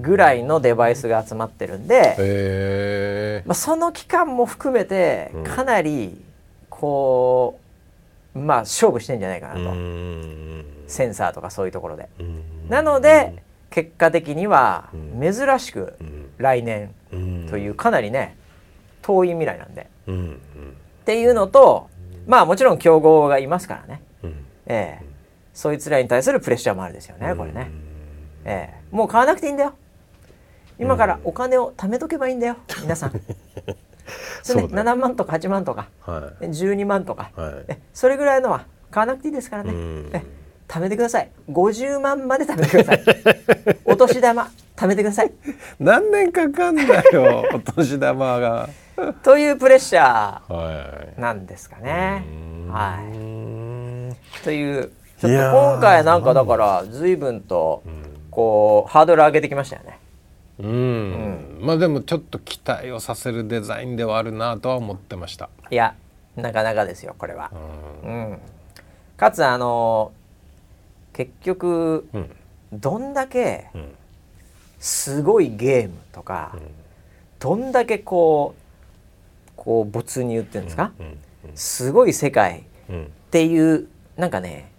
[0.00, 6.22] ぐらいのデバイスが集まってるんで、まあ、その期間も含めてかなり
[6.70, 7.58] こ
[8.34, 9.60] うまあ勝負してんじゃないかなと。
[10.88, 12.08] センサーとかそういうところで。
[12.68, 13.42] なので
[13.72, 15.94] 結果的には珍しく
[16.38, 16.94] 来年
[17.48, 18.36] というかなりね
[19.00, 19.88] 遠い未来なんで。
[20.06, 21.88] っていうのと
[22.26, 24.02] まあもちろん競合がいますからね、
[24.66, 25.04] ええ。
[25.54, 27.70] そいつらに対するプレッシャーもあるですよねこれね、
[28.44, 28.94] ええ。
[28.94, 29.74] もう買わなくていいんだよ。
[30.78, 33.12] 今からお金を貯めとけばいいんだよ皆さん。
[34.42, 39.72] そね、7万とか8万とか、はい、12万とか、はい、えそれぐらいのは買わなくていいですからね、
[40.12, 40.22] え
[40.72, 41.28] 貯めてください。
[41.50, 43.02] 50万まで貯めてください。
[43.84, 45.32] お年玉貯めてください。
[45.78, 48.70] 何年かかんだよ お年玉が。
[49.22, 52.24] というプレッシャーなんですかね。
[52.70, 57.82] はい、というちょっと今回なんかだから随分と
[58.30, 59.98] こうハードル上げてきましたよね。
[60.58, 65.50] うん、うん、まあでもちょっと期待をさせるデザインではあるなとは思ってました。
[65.70, 65.94] いや
[66.34, 67.50] なかなかですよこれは、
[68.02, 68.38] うん、うん、
[69.18, 70.12] かつあの
[71.12, 72.30] 結局、うん、
[72.72, 73.68] どんだけ
[74.78, 76.56] すごいゲームとか、
[77.38, 80.92] どんだけこうこう没入っていうんですか、
[81.54, 82.62] すごい世界っ
[83.30, 84.70] ていう、なんかね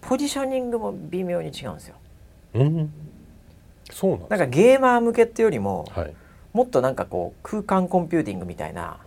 [0.00, 1.96] ポジショニングも微妙に違うんですよ。
[2.54, 2.92] うん、
[3.90, 6.14] そうなんなんかゲーマー向けってよりも、はい、
[6.52, 8.98] もっとなんかこう空間コンピューティングみたいな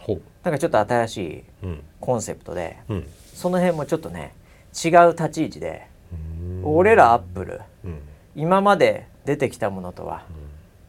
[0.44, 1.44] なんかちょっと新しい
[2.00, 4.36] コンセプトで、うん、その辺もちょっとね
[4.74, 5.89] 違う立ち位置で
[6.64, 8.00] 俺らアップル、うん、
[8.36, 10.24] 今まで出てきたものとは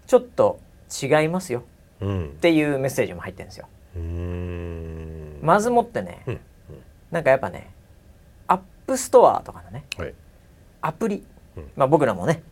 [0.07, 0.61] ちょっと
[1.03, 1.62] 違いますよ、
[2.01, 2.05] っ
[2.41, 3.68] ていうメッセージも入ってるんですよ。
[5.43, 6.41] まずもってね、うん、
[7.11, 7.71] なんかやっぱね
[8.47, 10.14] アップストアとかのね、はい、
[10.81, 11.25] アプリ、
[11.57, 12.43] うん、まあ僕らもね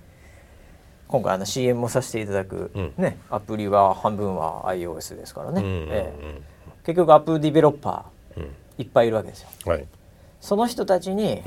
[1.06, 6.42] 今回あの CM もさせていただく、うん、ね、アプリは半分は iOS ですからね、ええ、
[6.84, 8.46] 結局アップルディベロッパー、
[8.76, 9.48] いっぱいいるわけですよ。
[9.64, 9.86] はい、
[10.38, 11.42] その人たちに、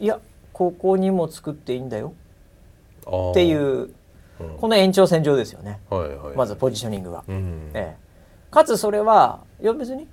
[0.00, 0.18] いや
[0.60, 2.12] ここにも作っていいんだよ。
[3.30, 3.88] っていう、
[4.58, 7.24] この延長線上ですよね、はいはい、まずポジショニングが。
[7.28, 7.96] ええ。
[8.50, 10.06] かつそれはいや別に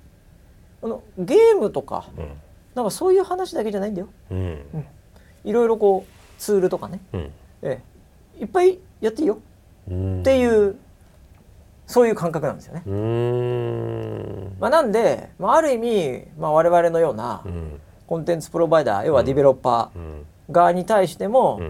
[0.82, 2.28] あのゲームとか、うん、
[2.74, 4.40] なんかそういう話だけじゃないんだよ、うん、う
[4.78, 4.86] ん、
[5.44, 7.20] いろいろこうツールとかね、うん、
[7.60, 7.82] え
[8.38, 9.40] え、いっぱいやっていいよ、
[9.86, 10.76] っていう
[11.86, 12.82] そういう感覚なんですよね。
[14.58, 17.42] まあ、なんで、まあ、ある意味、まあ、我々のような
[18.06, 21.60] コンテンツプロバイダー、要はディベロッパー側に対しても、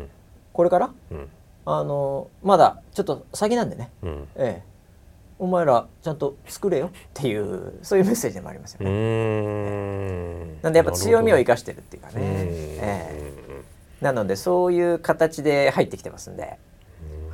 [0.52, 0.90] これから、
[1.64, 3.90] あのまだちょっと先なんでね、
[4.36, 4.62] ええ、
[5.38, 6.86] お前らちゃんと作れよ。
[6.86, 10.58] っていうそういうメッセージでもありますよね。
[10.62, 16.58] なんでやっぱ強みを生かしてるっていうかね、えー、なのでそういう形で入ってきてますんで、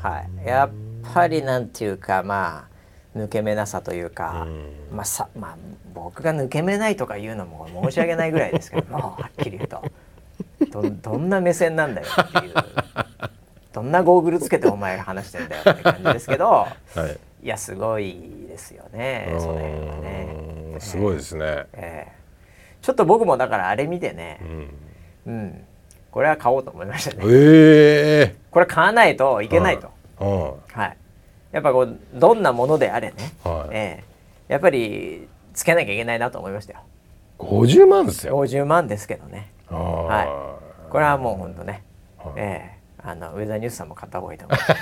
[0.02, 0.70] はい、やっ
[1.14, 2.66] ぱりなんていうかま
[3.14, 4.46] あ抜け目なさというか、
[4.92, 5.56] まあさまあ、
[5.94, 9.82] 僕が抜け目ないとか言うのも申し訳ないぐらいですけどもはっきり言うと
[10.70, 12.54] どどんな目線なんだよっていう。
[13.72, 16.50] どんなゴーグルつけてお前が話してんだよって感じですけど。
[16.50, 16.68] は
[17.08, 17.18] い。
[17.44, 18.16] いやすごい
[18.48, 20.76] ですよねその辺はね。
[20.78, 24.40] すごいですね、えー、ちょっと僕もだからあれ見てね、
[25.26, 25.64] うん、うん、
[26.10, 27.22] これは買おうと思いましたね。
[27.26, 28.34] ええ。
[28.34, 30.96] ー、これ買わないといけないと、はい。
[31.52, 36.80] やっぱこうどんなものであれね、はい、えー、やっぱりつけなきゃいけないなと思いましたよ。
[37.38, 38.42] 50万ですよ。
[38.42, 40.90] 50万ですけどねはい。
[40.90, 41.82] これはもう本当ね、
[42.18, 42.74] はい、ええ。
[43.06, 44.72] あのウェザーニュースさんも買った方がいいと思います。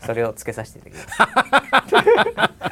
[0.06, 2.68] それをつけさせていただきま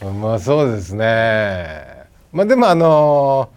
[0.00, 0.04] す。
[0.20, 2.04] まあそうですね。
[2.32, 3.50] まあでもあの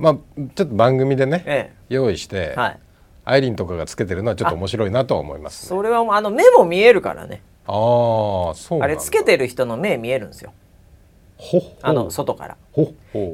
[0.00, 0.14] ー、まあ
[0.54, 2.78] ちょっと番組でね、ええ、用意して、はい、
[3.24, 7.42] アイリンとかがつけてるのはちょっと面白いなと思います、ね、それはあの目も見えるからね。
[7.66, 10.52] ああそうあれつけてる人の目見えるんですよ
[11.82, 12.56] あの外から。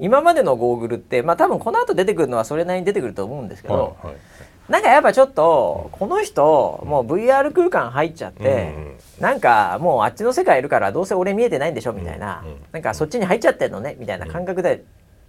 [0.00, 4.16] 今までのゴーグルってまあ多分この後出てくるのはそれなりに出てくると思うんですけど、はいはい
[4.68, 8.74] なんかやっぱちょっとこの人もう VR 空間入っちゃって、
[9.18, 14.84] うなんかもうあっちの世界いるからどうせ俺見えてないんでしょみたいな、なんかそっちに入っちゃってんのねみたいな感覚である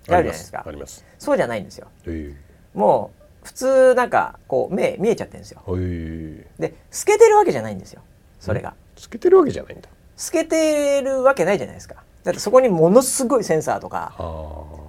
[0.07, 0.65] じゃないですか。
[1.17, 1.87] そうじゃないんですよ、
[2.73, 3.11] も
[3.41, 5.61] う普通なんかこう目見えちゃってるんですよ。
[6.59, 8.01] で透けてるわけじゃないんですよ
[8.41, 8.73] それが。
[8.97, 9.87] 透けてるわけじゃないんだ。
[10.17, 14.13] 透けてるわけないじゃないですかだってそこにものすごいセンサーとか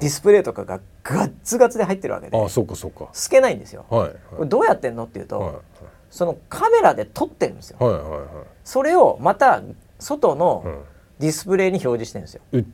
[0.01, 3.09] ディスプレイとかがガッツガツで入ってるわけであそうかそうか。
[3.13, 5.63] 透けないんですよ、はいはい、これどうやってんのっていうと、はいはい、
[6.11, 8.21] そのカメラで撮ってるんですよ、はいはいはい、
[8.65, 9.63] それをまた
[9.99, 10.85] 外の
[11.19, 12.73] ディスプレイに表示してるんですよ、うん、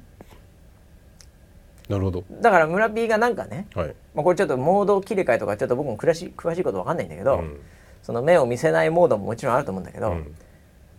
[1.88, 2.24] なるほど。
[2.40, 7.61] だから村 P がなんかね、はい、まあ、これちょっとモード切り替えとかちょっと僕も詳しい詳しいこと分かんないんだけど、うん、
[8.02, 10.34] その目を見せないモードももちろんあると思うんだけど、うん、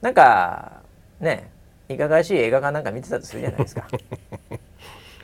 [0.01, 0.83] なんか
[1.19, 1.49] ね
[1.89, 3.87] いかがわしい映画かなんか見てたとするじゃないですか。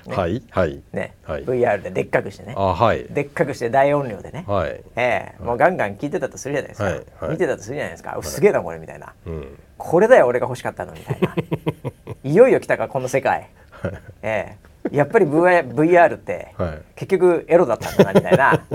[0.05, 0.81] ね、はいはい。
[0.91, 2.53] ね、はい、VR ででっかくしてね。
[2.57, 4.81] あ、はい、でっかくして大音量でね、はい。
[4.97, 11.35] えー、もうガンガン聞いてたとするじゃないですか、はいはい、見てたとするじゃないですか、すげえなこれみたいな、うん、これだよ俺が欲しかったのみたいな。
[12.29, 13.93] いよいよ来たかこの世界、はい、
[14.23, 18.65] えー、やっぱり VR, VR って、はい、結局エロだったんだなみたいな。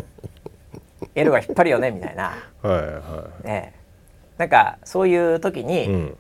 [1.15, 2.83] エロが引っ張るよねみたいな、はいはい。
[3.45, 6.17] えー、なんかそういう時に、うん、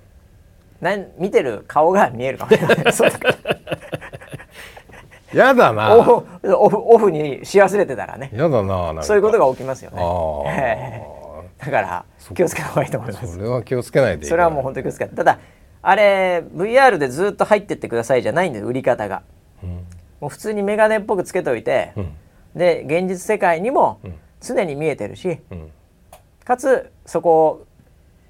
[0.80, 2.92] なん見てる顔が見えるかもしれない。
[2.92, 3.36] そうだから
[5.32, 5.96] やだな。
[5.96, 6.20] オ
[6.68, 8.30] フオフにし忘れてたらね。
[8.32, 11.06] やだなそういうことが起きますよね。
[11.58, 12.04] だから
[12.34, 13.34] 気をつけた方がいいと思います。
[13.34, 15.38] それは気をつけないでそれはもう本当に気をつけただ
[15.82, 19.22] あれ VR でずっと入ってってくださいじゃないんです売り方が、
[19.62, 19.70] うん、
[20.20, 22.12] もう普通に眼鏡っぽくつけといて、うん、
[22.54, 24.00] で現実世界にも
[24.40, 25.70] 常に見えてるし、うん、
[26.44, 27.66] かつそこを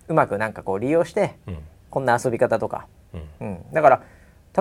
[0.09, 1.36] うまくなんかこう利用して、
[1.91, 2.86] こんな遊び方とか、
[3.41, 3.64] うん。
[3.72, 4.03] だから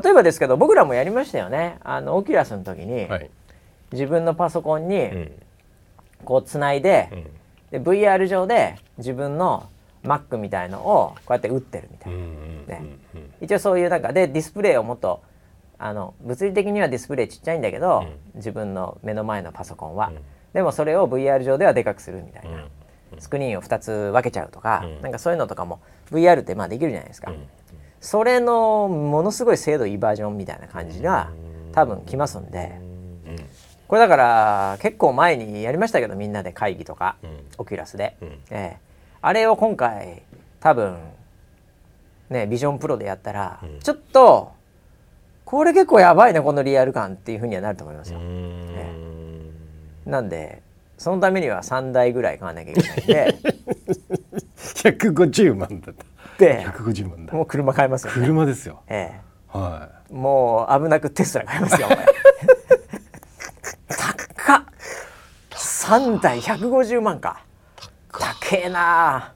[0.03, 1.77] 例えばですけど僕らもやりましたよね。
[1.83, 3.29] あのオキュラスの時に、はい、
[3.91, 5.31] 自分のパソコンに
[6.23, 7.09] こうつないで
[7.71, 9.67] うん、で VR 上で自分の
[10.03, 12.19] Mac みたいのをこうやって打ってるみたいな、
[12.79, 12.97] ね、
[13.41, 15.21] 一応そういうなんかでディスプレイをもっと
[15.79, 20.17] あの物理的にはディスプレイちっちゃいんだけど、うん、自分の目の前のパソコンは、うん、
[20.53, 22.65] でもそれを VR 上ではでかくするみたいな、
[23.19, 25.79] スクリーンを2つ分けちゃうとか、うん、なんかそういうのとかも
[26.11, 27.31] VR ってまあできるじゃないですか。
[27.99, 31.31] それのものすごい精度いいバージョンみたいな感じが
[31.73, 32.79] 多分来ますんで。
[33.87, 37.15] これだから結構前にやりましたけどみんなで会議とか、
[37.57, 38.17] オキュラスで、
[38.49, 38.77] え
[39.21, 40.23] あれを今回
[40.59, 40.97] 多分
[42.29, 44.51] ねビジョンプロでやったら、ちょっと
[45.45, 48.19] これ結構やばいねこのリアル感っていうふうにはなると思いますよ。
[48.21, 48.93] え
[50.05, 50.61] なんで
[50.97, 53.35] そのためには3台ぐらい買わなきゃいけないんで
[54.77, 56.03] 150万だった。
[56.03, 56.05] っ
[56.37, 57.33] て150万だ。
[57.33, 58.81] もう車買いますよ、ね、車ですよ。
[58.87, 59.21] え
[59.53, 59.57] え。
[59.57, 61.87] はい、もう危なくテスラ買いますよ
[63.87, 64.63] 高っ。
[65.51, 67.43] 3台150万か。
[68.11, 69.33] 高えな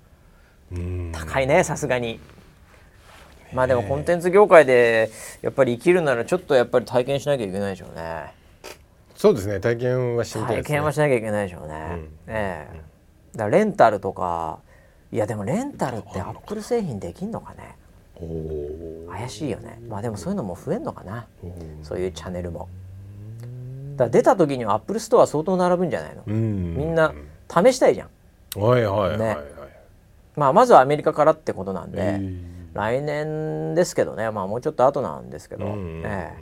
[1.12, 2.20] 高いねさすがに。
[3.54, 5.12] まあでもコンテンツ業界で
[5.42, 8.34] やっぱり生きるならちょっとやっぱり体験しなきゃいけないでしょうね。
[9.16, 9.60] そうですね。
[9.60, 12.82] 体験はしなきゃ、ね、体験はしなきゃいけないでしょうね、うん、ええ。
[13.34, 14.60] だからレンタルとか
[15.12, 17.76] いやでもレンタルってアップル製品できんのかね？
[19.09, 19.82] 怪しいよね。
[19.89, 21.26] まあでもそういうのも増えんのかな？
[21.84, 22.70] そういうチャンネルも。
[23.97, 26.24] だ出た時にはアップルストア相当並ぶんじゃないの？
[26.26, 27.14] みんな
[27.49, 28.59] 試したいじゃん。
[28.59, 29.38] はいはいはい、ね、
[30.36, 32.22] まあまずはアメリカからってことなんで
[32.74, 34.32] 来年ですけどね。
[34.32, 36.34] まあもうちょっと後なんですけど、ね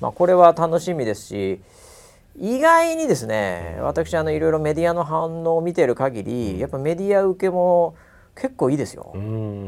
[0.00, 1.60] まあ、これは楽しみですし
[2.38, 7.94] 意外にですね私あのいろいろメディアの反応を見てる限りやっぱメディア受けも
[8.34, 9.12] 結構いいですよ。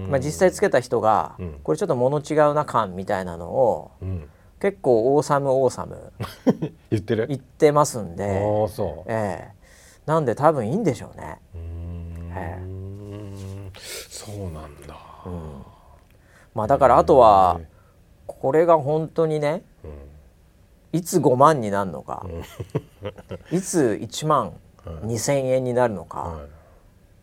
[0.09, 3.91] まあ、実際つけた人が、これちょっと物違うな感みたいなのを、
[4.61, 6.13] 結構オーサムオーサム
[6.91, 7.27] 言ってる？
[7.27, 8.41] 言ってますんで。
[8.69, 9.55] そう、ええ。
[10.07, 11.39] なんで多分いいんでしょうね。
[12.37, 15.65] ええ、そうなんだ、うん、
[16.55, 17.61] まあだからあとは
[18.27, 19.63] これが本当にね、
[20.93, 22.27] いつ5万になるのか、
[23.53, 24.55] いつ1万
[24.85, 26.64] 2,000円になるのか、はい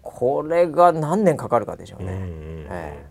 [0.01, 2.09] これが何年かかるかでしょうね。
[2.69, 3.05] え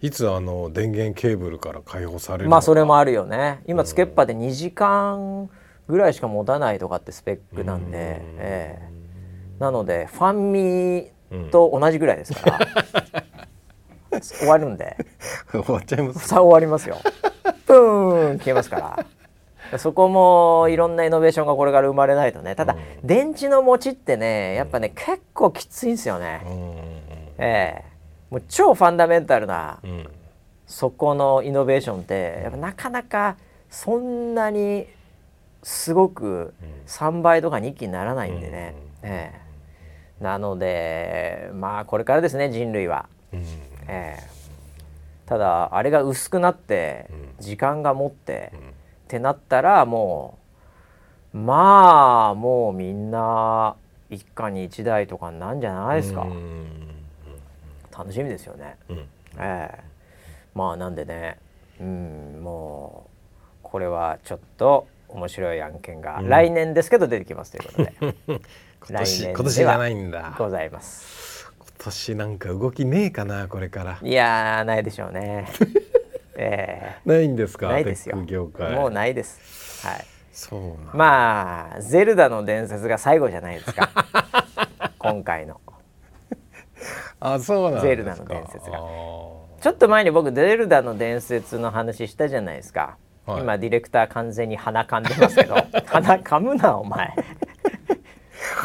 [0.00, 3.62] いつあの電源ケーブルから解放されるまあそれもあるよね。
[3.66, 5.48] 今つけっぱで2時間
[5.88, 8.88] ぐらいしか持たないとかってスペックなんで、ええ、
[9.58, 11.10] なのでファンミ
[11.50, 12.58] と同じぐらいですか
[14.10, 14.96] ら、終わるんで。
[15.50, 16.96] 終わっちゃいますさあ終わりますよ。
[17.66, 18.38] プーン！
[18.38, 19.06] 消えますから
[19.78, 22.54] そこもいろんなイノベーションがこれから生まれないとね。
[22.54, 26.52] ただ、うん、電池の持ちってねやっぱね、結構きついんですよね、うん、
[27.38, 27.84] ええ。
[28.30, 30.08] もう超ファンダメンタルな、うん、
[30.66, 33.36] そこのイノベーションってやっぱなかなか
[33.70, 34.86] そんなに
[35.62, 36.54] すごく
[36.86, 39.32] 3倍とかに一気にならないんでね、え
[40.20, 40.24] え。
[40.24, 43.08] なのでまあこれからですね人類は、
[43.88, 44.34] ええ。
[45.26, 47.06] ただあれが薄くなって
[47.40, 48.52] 時間が持って、
[49.14, 50.38] ってなったらも
[51.32, 53.76] うまあもうみんな
[54.10, 56.26] 一家に一台とかなんじゃないですか。
[57.96, 58.98] 楽しみですよね、うん、
[59.38, 59.84] ええ。
[60.52, 61.38] まあなんでね。
[61.80, 67.94] うんもうこれはちょっと面白い案件が来年ですけど出てきますということで、
[68.28, 68.40] うん、
[68.90, 70.34] 来年今年じゃないんだ。
[70.36, 71.52] ございます。
[71.58, 73.98] 今年なんか動きねえかなこれから。
[74.02, 75.46] いやないでしょうね
[76.36, 77.68] えー、ないんですか？
[77.68, 78.16] ないですよ。
[78.16, 79.86] もうないです。
[79.86, 80.04] はい。
[80.32, 83.90] そうまあゼルダの伝説が最後じゃないですか。
[84.98, 85.60] 今回の。
[87.20, 88.78] あそうなんゼルダの伝説が。
[88.78, 95.56] ちょっと前に僕ゼルダの伝説の話したじゃないですか、はい、今ディレクター完全に鼻かんでますけど。
[95.86, 97.14] 鼻かむなお前。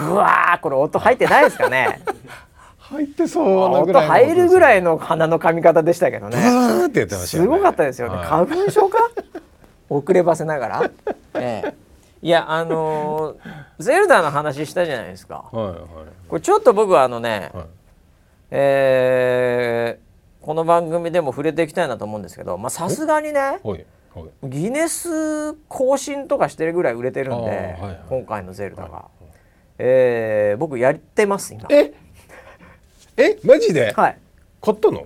[0.02, 2.02] うわこれ音入ってないですかね？
[2.90, 6.38] 入ってそうなぐらい音入るぐらいの鼻の噛み方でしたけどね。
[7.26, 8.98] すごかったですよね、はい、花粉症か？
[9.90, 10.92] 遅ればせながら、
[11.34, 11.74] ええ、
[12.22, 13.38] いやあのー、
[13.80, 15.76] ゼルダの話したじゃないですか、はいはい、
[16.28, 17.66] これちょっと僕はあのね、はい、
[18.52, 23.60] えー、この番組でも触れていきたいなと思うんですけどさすがにね
[24.44, 29.04] ギネス更新とかしてるぐらい売れてるんで、はいはい、今回のゼルダが、はい、
[29.80, 31.66] えー、僕やってます今。
[31.70, 31.94] え
[33.20, 33.92] えマジで？
[33.94, 34.18] はい。
[34.62, 35.06] 買ったの？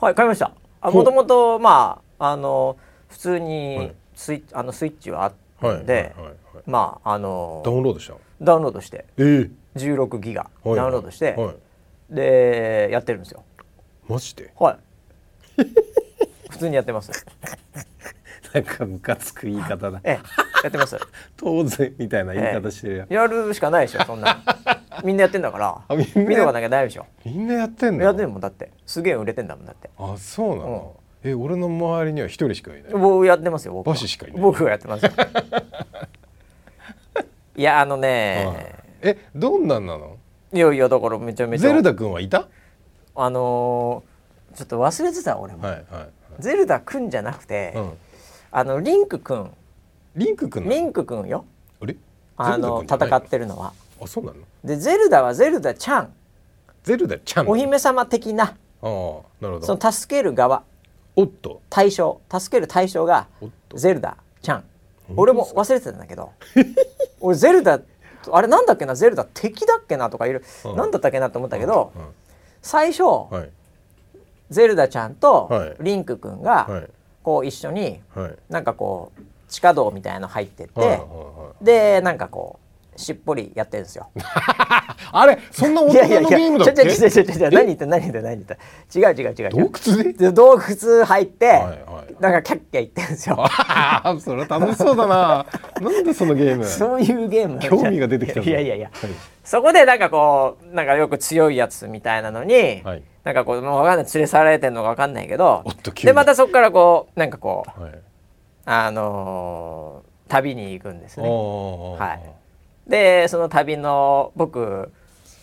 [0.00, 0.52] はい買いました。
[0.82, 2.76] もともとまああの
[3.08, 6.34] 普通にスイ,、はい、あのスイッチはあったんで、はいはい、
[6.66, 8.14] まああのダウンロードした？
[8.40, 10.48] ダウンロードして、えー、16ギガ。
[10.64, 11.52] ダウンロードして、は
[12.12, 13.42] い、でやってるんですよ。
[14.08, 14.52] マジで？
[14.56, 14.78] はい。
[16.50, 17.10] 普通にやってます。
[18.54, 20.00] なんかムカつく言い方だ。
[20.02, 20.96] ええ、やってます。
[21.36, 24.42] 当然みたいな言い方してるや、ええ、やるしかないでしょ、そんな。
[25.04, 25.96] みんなやってんだから。
[25.96, 27.30] みんな見とかなきゃ大丈夫でしょ。
[27.30, 28.04] みんなやってんの？
[28.04, 28.70] やってんもんだって。
[28.86, 29.90] すげえ売れてんだもんだって。
[29.98, 30.96] あ、そうなの？
[31.24, 32.92] うん、え、俺の周りには一人しかいない？
[32.92, 33.72] 僕やってますよ。
[33.74, 34.40] 僕バシしかいない。
[34.40, 35.06] 僕がやってます
[37.56, 40.16] いやあのね、え、どんなんなの？
[40.52, 41.68] いやいやだからめちゃめちゃ。
[41.68, 42.46] ゼルダ君はいた？
[43.16, 45.62] あのー、ちょっと忘れてた俺も。
[45.66, 47.72] はいはい、はい、ゼルダ君じゃなくて。
[47.74, 47.92] うん
[48.50, 49.50] あのリンクくん
[50.16, 51.44] リンクくんリンクくんよ
[51.82, 51.96] あれ？
[52.38, 52.82] あの？
[52.82, 54.38] 戦ってるのはあそうなの？
[54.64, 56.12] でゼルダはゼルダちゃん
[56.82, 58.44] ゼルダちゃんお姫様的な。
[58.44, 59.62] あなるほど。
[59.62, 60.62] その助ける側。
[61.16, 61.60] おっと。
[61.68, 62.20] 対象。
[62.30, 63.26] 助ける対象が
[63.74, 64.64] ゼルダちゃん
[65.16, 66.32] 俺も忘れてたんだけど。
[67.20, 67.80] 俺ゼルダ
[68.30, 68.94] あれなんだっけな？
[68.94, 70.44] ゼルダ敵だっけなとかいる
[70.76, 71.92] 何だったっけなと思ったけど、
[72.62, 73.50] 最初、はい、
[74.50, 76.90] ゼルダちゃんとリンクくんが、はい。
[77.22, 82.67] こう一緒に、はい、なんかこう地下道みたいの入ってって、はい、でなんかこう
[82.98, 84.10] しっぽりやってるんですよ。
[85.12, 86.82] あれそんな大人のゲームだっけ？
[86.82, 88.58] いやいやいやちょちょちょちょ何言って何言って何言って
[88.98, 90.32] 違う違う違う洞窟で？
[90.32, 93.38] 洞窟入って、はいはい、なんかキャッキャ言ってるんですよ。
[94.20, 95.46] それ楽しそうだな。
[95.80, 96.64] なんでそのゲーム？
[96.64, 98.40] そういうゲーム興味が出てきた。
[98.40, 99.10] いやいやいや、はい、
[99.44, 102.82] そこでなんかこうなんかよく強いやつみたいなのに。
[102.84, 105.62] はいなんかこうもう分かんない連れ去られてるのか分かんないけど
[106.02, 107.92] でまたそこからこうなんかこう、はい、
[108.64, 111.28] あのー、旅に行くんですね。
[111.28, 112.22] はい、
[112.88, 114.90] でその旅の僕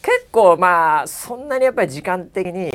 [0.01, 2.71] 結構まあそんなにやっぱり時間的に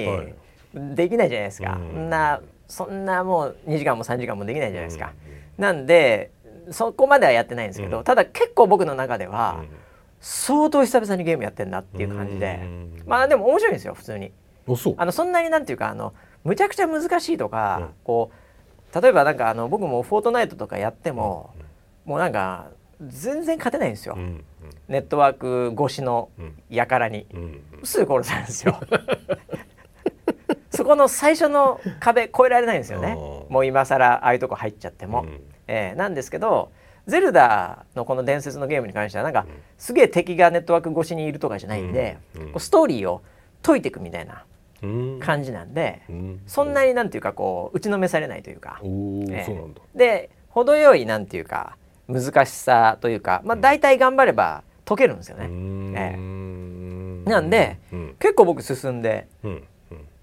[0.94, 2.10] できないじゃないですか、はい、そん。
[2.10, 5.12] なそんなもう2時間も3時間もできないじゃないですか。
[5.58, 6.30] うん、なんで
[6.70, 9.64] そこまではやってないんですけど、うん、ただ結構僕の中では、
[10.20, 12.60] 相当久々にゲームやってんなっていう感じで、
[13.06, 14.32] まあでも面白いんですよ普通に。
[14.96, 16.14] あのそんなになんていうかあの
[16.44, 18.30] むちゃくちゃ難しいとか、うん、こ
[18.94, 21.50] う例えばなんかあの僕もフォートナイトとかやっても、
[22.04, 22.68] うん、もうなんか
[23.00, 24.44] 全然勝てないんですよ、うん、
[24.88, 26.28] ネットワーク越しの
[26.68, 27.26] やからに、
[27.82, 28.78] すぐ殺されるんですよ。
[30.70, 33.14] そこの最初の壁越えられないんですよね。
[33.48, 36.70] もう今更ああいうとこ入っちゃっても、うん、えー、なんですけど
[37.06, 39.46] ゼルダのこの伝説のゲームに関してはなんか、
[39.78, 42.18] すげえ敵がネットワーク越しにいるとかじゃないんで、
[42.58, 43.22] ストーリーを
[43.62, 44.44] 解いていくみたいな
[45.20, 51.76] 感じなんで、うん、そんなになんていうかこう打ちのめされないというか、えー、で程よいなんていうか
[52.10, 55.44] 難しさというか、まあ、大体頑張れば解けるんですよね。
[55.44, 59.28] えー、なんで、うん、結構僕進んで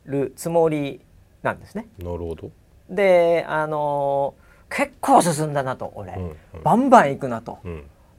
[0.05, 1.01] るつもり
[1.41, 1.87] なんですね。
[1.99, 2.51] なるほど。
[2.89, 6.29] であのー、結構進んだなと俺、うん。
[6.29, 7.59] うん、バンバン行くなと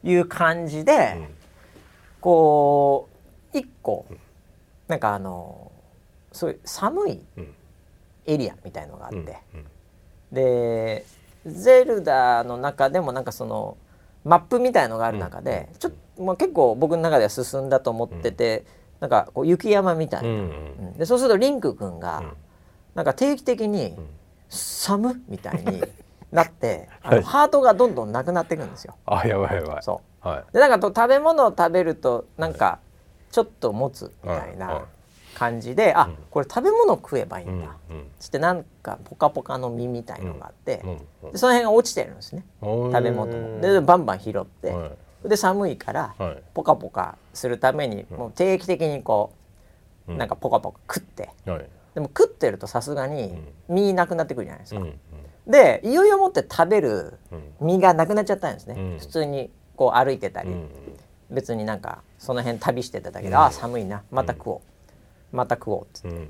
[0.02, 1.26] いう感じで、うん、
[2.20, 3.08] こ
[3.54, 4.06] う一個
[4.86, 5.70] なんかあの
[6.32, 7.20] そういう寒い
[8.26, 9.38] エリアみたいのがあって、
[10.32, 11.04] で
[11.46, 13.76] ゼルダの中でもなんかその
[14.24, 18.64] マップみたいのがある中で、ちょっと、まあ、結構僕の中では進んだと思ってて、
[19.00, 22.34] なんかこう雪山みたいな、でそうするとリンク君が、
[22.94, 23.96] なんか定期的に
[24.48, 25.82] 「寒」みたいに
[26.32, 28.96] なって、 あのハートがどんどんなくなっていくんですよ。
[29.06, 29.82] あやばいやばい。
[29.82, 30.28] そう。
[30.28, 32.80] はい、でなんかと食べ物を食べるとなんか
[33.30, 34.84] ちょっと持つみたいな。
[35.38, 37.76] 感じで、あこれ食べ物食えばいいんだ、
[38.18, 40.82] つってなんかポカポカの実みたいのがあって、
[41.32, 42.44] でその辺が落ちてるんですね。
[42.60, 43.60] 食べ物も。
[43.60, 44.74] でバンバン拾って、
[45.24, 46.14] で寒いから、
[46.54, 49.32] ポカポカするためにもう定期的にこ
[50.08, 51.30] うなんかポカポカ食って、
[51.94, 53.36] でも食ってるとさすがに
[53.68, 54.82] 身なくなってくるじゃないですか。
[55.46, 57.18] でいよいよもって食べる
[57.60, 60.50] 身がなくなっちゃったんですね、普通にこう歩いてたり、
[61.30, 64.60] 別になんかその辺旅してただけで、ああ寒いなまた食おう、
[65.32, 66.28] また食おうっつって、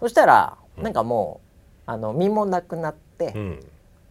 [0.00, 1.40] そしたらなんかも
[1.86, 3.34] うあの身もなくなって、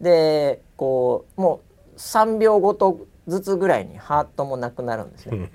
[0.00, 1.60] でこうも
[1.94, 5.50] う3秒ごとずつぐらいにハートもなくなるんですね。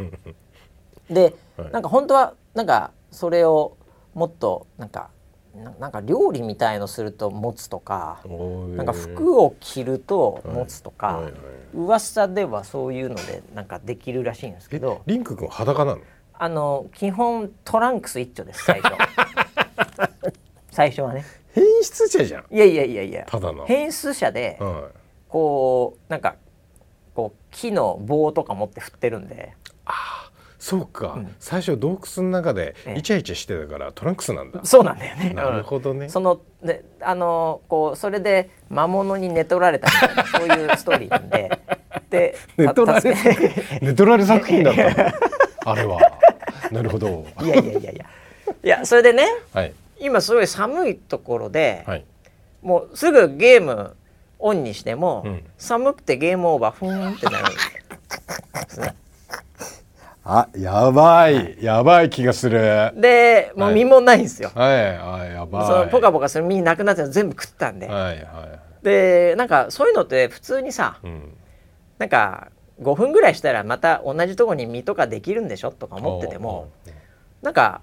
[1.10, 1.36] で、
[1.72, 3.78] なんか本当はなんかそれを
[4.14, 5.10] もっとなんか
[5.80, 8.20] なんか料理みたいのすると持つとか
[8.76, 11.42] なんか服を着ると持つとか、はいはいはい、
[11.76, 15.02] 噂ではそういうのでなんかできるらしいんですけど。
[15.06, 16.02] リンク君裸なの？
[16.38, 18.96] あの基本トランクス一丁です最初。
[20.72, 21.24] 最初はね。
[21.54, 22.46] 変質者じゃん。
[22.54, 23.26] いやいやいやいや。
[23.26, 23.66] ただの。
[23.66, 24.98] 変質者で、はい、
[25.30, 26.36] こうなんか
[27.14, 29.54] こう木の棒とか持って振ってるんで。
[29.86, 34.62] ああそうか、うん、最初洞窟の中でイチャイチャしてたからトランクスなんだ。
[34.66, 35.32] そうなんだよね。
[35.34, 41.50] なるほどね、そのであのこうそれで魔物に寝取られたみたいなそういうストーリーなんで。
[42.10, 43.16] で寝取られ
[43.82, 45.14] 寝取られ作品だった
[45.66, 46.00] あれは
[46.76, 47.26] なるほど。
[47.42, 48.06] いやいやいやいや。
[48.64, 52.06] いやそれでね、はい、今すごい寒いところで、はい、
[52.62, 53.96] もうすぐゲーム
[54.40, 57.56] オンにしても、うん、寒くてゲームオーバーふーんってなるんで
[58.68, 58.96] すね。
[60.28, 61.58] あやばい。
[61.62, 62.92] やばい気がする。
[62.96, 64.52] でもう身もないんですよ。
[64.56, 64.98] はい。
[64.98, 65.68] あやばい。
[65.68, 71.38] そのポカポカする身なくなって全部食ったんで、はいはい、でなんかそういうのって普通にさ、うん、
[72.00, 72.50] なんか
[72.82, 76.70] 5分ぐらいしたらまた同じとこに身とかできるんでしょとか思ってても
[77.42, 77.82] なんか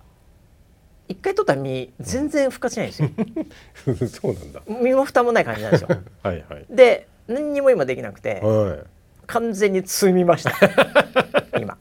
[1.09, 3.11] 一回取った身全然復活しないんですよ。
[4.09, 4.63] そうなんだ。
[4.67, 5.89] 身も蓋もない感じなんですよ。
[6.23, 6.67] はいはい。
[6.71, 8.87] で何にも今できなくて、はい、
[9.27, 10.53] 完全に積 みました。
[11.59, 11.77] 今。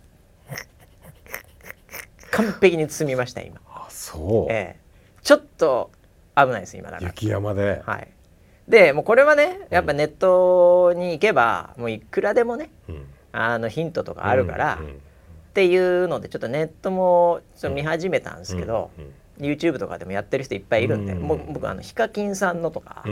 [2.32, 3.62] 完璧に積みました今。
[3.68, 4.80] あそう、ええ、
[5.22, 5.92] ちょっと
[6.36, 7.10] 危ないです今だから。
[7.10, 7.82] 雪山で。
[7.86, 8.08] はい
[8.68, 14.96] でもうこれはねやっぱネットに行けば、もういくらでもね、うん、あのヒントとかあるから、うんうん、っ
[15.54, 23.04] ていうのでちょっとネットもちょ見始めたんですけど、うん、YouTube とかでもやってる人いっぱいいるんで、もう僕あのヒカキンさんのとか、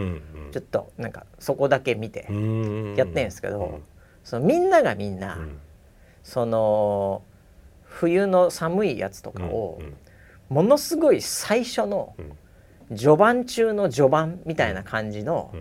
[0.51, 2.27] ちょっとなんかそこだけ見て
[2.95, 3.81] やってんですけど、
[4.23, 5.39] そのみんながみんな、
[6.23, 7.23] その
[7.83, 9.81] 冬の寒いやつとかを、
[10.47, 12.15] ものすごい最初の
[12.95, 15.53] 序盤中の序盤みたいな感じの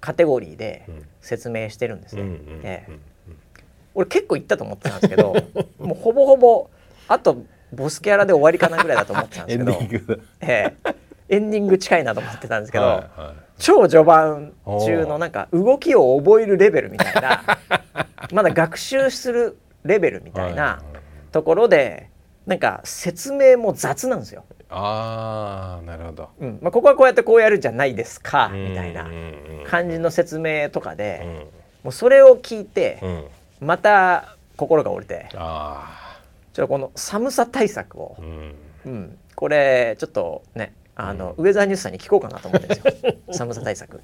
[0.00, 0.86] カテゴリーで
[1.20, 2.22] 説明してるんですね。
[2.62, 2.98] ええ、
[3.94, 5.34] 俺結構言ったと思ってたんですけど
[5.78, 6.70] もうほぼほぼ
[7.08, 10.94] あとボスキャラで終わりかなぐらいだと思ってたんですけどええ、
[11.28, 17.42] エンディング近いなと思ってたんですけど、はいはい、超序盤中のなんか動きを覚えるレベルみたいな
[18.32, 20.82] まだ学習するレベルみたいな
[21.32, 22.10] ところで
[22.46, 24.44] なんか説明も雑なんですよ。
[24.68, 26.58] あーなるほど、うん。
[26.62, 29.06] まあ、ここはこうやってこうやるじゃないですかみたいな
[29.66, 31.46] 感じの説明とかで、うん、も
[31.90, 32.98] うそれを聞いて、
[33.60, 38.54] うん、また心が折れてちょっとこの寒さ対策を、うん、
[38.86, 43.14] うん、これちょっとねあの、ウェザーニュースさんに聞こうかなと思ってるんですよ。
[43.32, 44.00] 寒さ対策。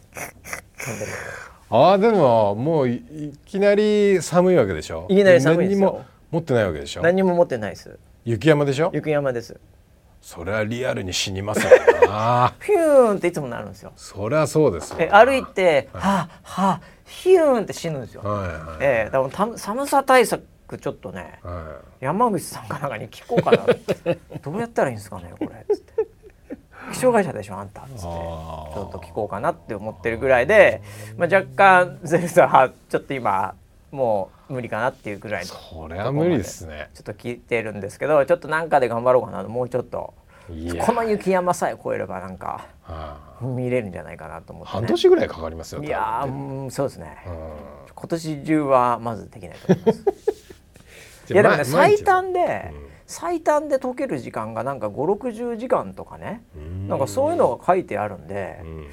[1.71, 3.03] ああでももうい
[3.45, 5.07] きなり寒いわけでしょ？
[5.09, 6.03] いきなり寒いですよ。
[6.31, 7.03] 持ってないわけでしょ？
[7.03, 8.91] 何も持ってないです雪山でしょ？
[8.93, 9.59] 雪山です。
[10.21, 11.71] それはリアルに死にますよ
[12.07, 12.53] な。
[12.61, 13.93] ピューンっていつもなるんですよ。
[13.97, 20.45] そりゃそうですえ歩いて、はい、はあはあヒューンって死ぬんですよ、はいはい、えー、だから寒さ対策
[20.79, 23.65] ちょっとね、はい、山口さんかなんかに聞こうかな
[24.43, 26.07] どうやったらいいんですかねこれつって。
[26.93, 28.01] 気象会社でしょあんたっつって。
[28.01, 30.83] ちょっと聞こうかなって思ってるぐらいで、
[31.17, 33.55] まあ、若干ゼルダはちょっと今
[33.91, 36.91] もう無理かなっていうぐらいのそれは無理ですね。
[36.95, 40.15] ちょっと聞いてるんですけどちょっとなんかで頑張ろうかなもうちょっと。
[40.81, 42.69] この雪山さえ越えればなんか
[43.43, 47.33] 見れるんじゃないかなと思って、ね、半年ぐらいかかりますよいやうんそうですね、うん、
[47.95, 50.05] 今年中はまずできないと思います。
[51.35, 56.43] いやでもね最短で、うん、最短で解ける時間がなんか560時間とかね。
[56.89, 58.87] なんかそういうのが書いてあるんで、うん。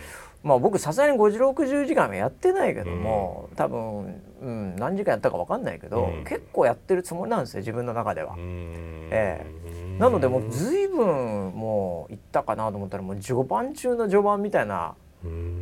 [0.44, 8.36] まあ僕さすがに5060時間はやってないけども、うん、多分、うん、何時間やったか分かんないけど、うん、結構やってるつもりなんですよ自分の中では。
[8.38, 14.94] ええ、なのでもう随分もういったかなと思ったらもう序盤中の序盤みたいな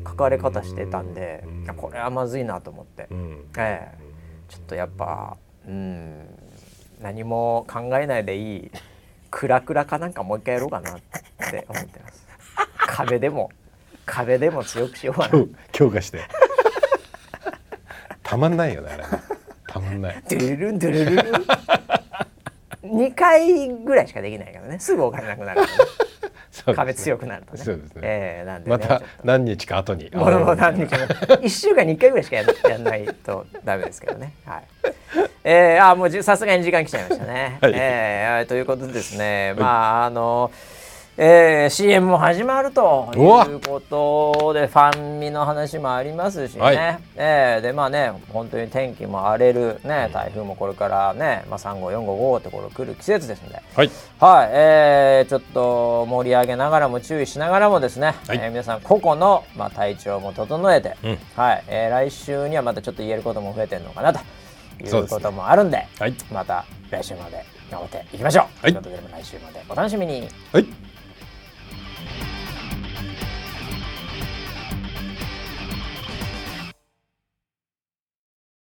[0.06, 1.46] 書かれ方してたんで
[1.78, 3.08] これはまずいなと思って、
[3.58, 3.98] ええ、
[4.50, 6.28] ちょっとやっぱ、うん、
[7.02, 8.72] 何も考えないでいい
[9.32, 11.00] クラクラかなんかもう一回やろうかなっ
[11.50, 12.28] て思ってます。
[12.76, 13.50] 壁でも
[14.06, 15.46] 壁でも強くしようかな。
[15.72, 16.20] 強化して
[18.24, 19.04] たまんないよねあれ
[19.68, 21.26] たまんないドゥルルンドゥルルルン
[22.84, 25.74] 2回ぐらいしかできないからねすぐお金なくなるからね
[26.68, 27.64] ね、壁強くなるとね。
[27.64, 28.02] そうですね。
[28.04, 30.10] えー、なんで、ね、また何日か後に。
[30.14, 30.98] もう何日も
[31.42, 34.34] 一週間に一回ぐらいしかややらないとダメですけどね。
[34.46, 34.64] はい。
[35.44, 37.58] えー、あもうさすがに時間来ちゃいましたね。
[37.60, 40.52] はい、えー、ということでですね、まああの
[41.16, 43.20] えー、CM も始まるとい
[43.54, 53.92] うことでファンミの話もありますしね、はい、えー、でまあね本当に天気も荒れる、ね、台風もこれからね、まあ、3号4号5ってころ来る季節ですので、はい。
[54.20, 64.20] はいえー、ちょっと盛り上げながらも注意しながらもですね、はい、えー、皆さん個々の、まあ、体調も整えて、うん、はいえー、来週にはまたちょっと言えることも増えてるのかなと
[64.84, 68.46] いうこともあるんで、ねはい、また来週まで頑張っていきましょう。
[68.46, 70.28] はい、ということで来週までお楽しみに。
[70.52, 70.93] はい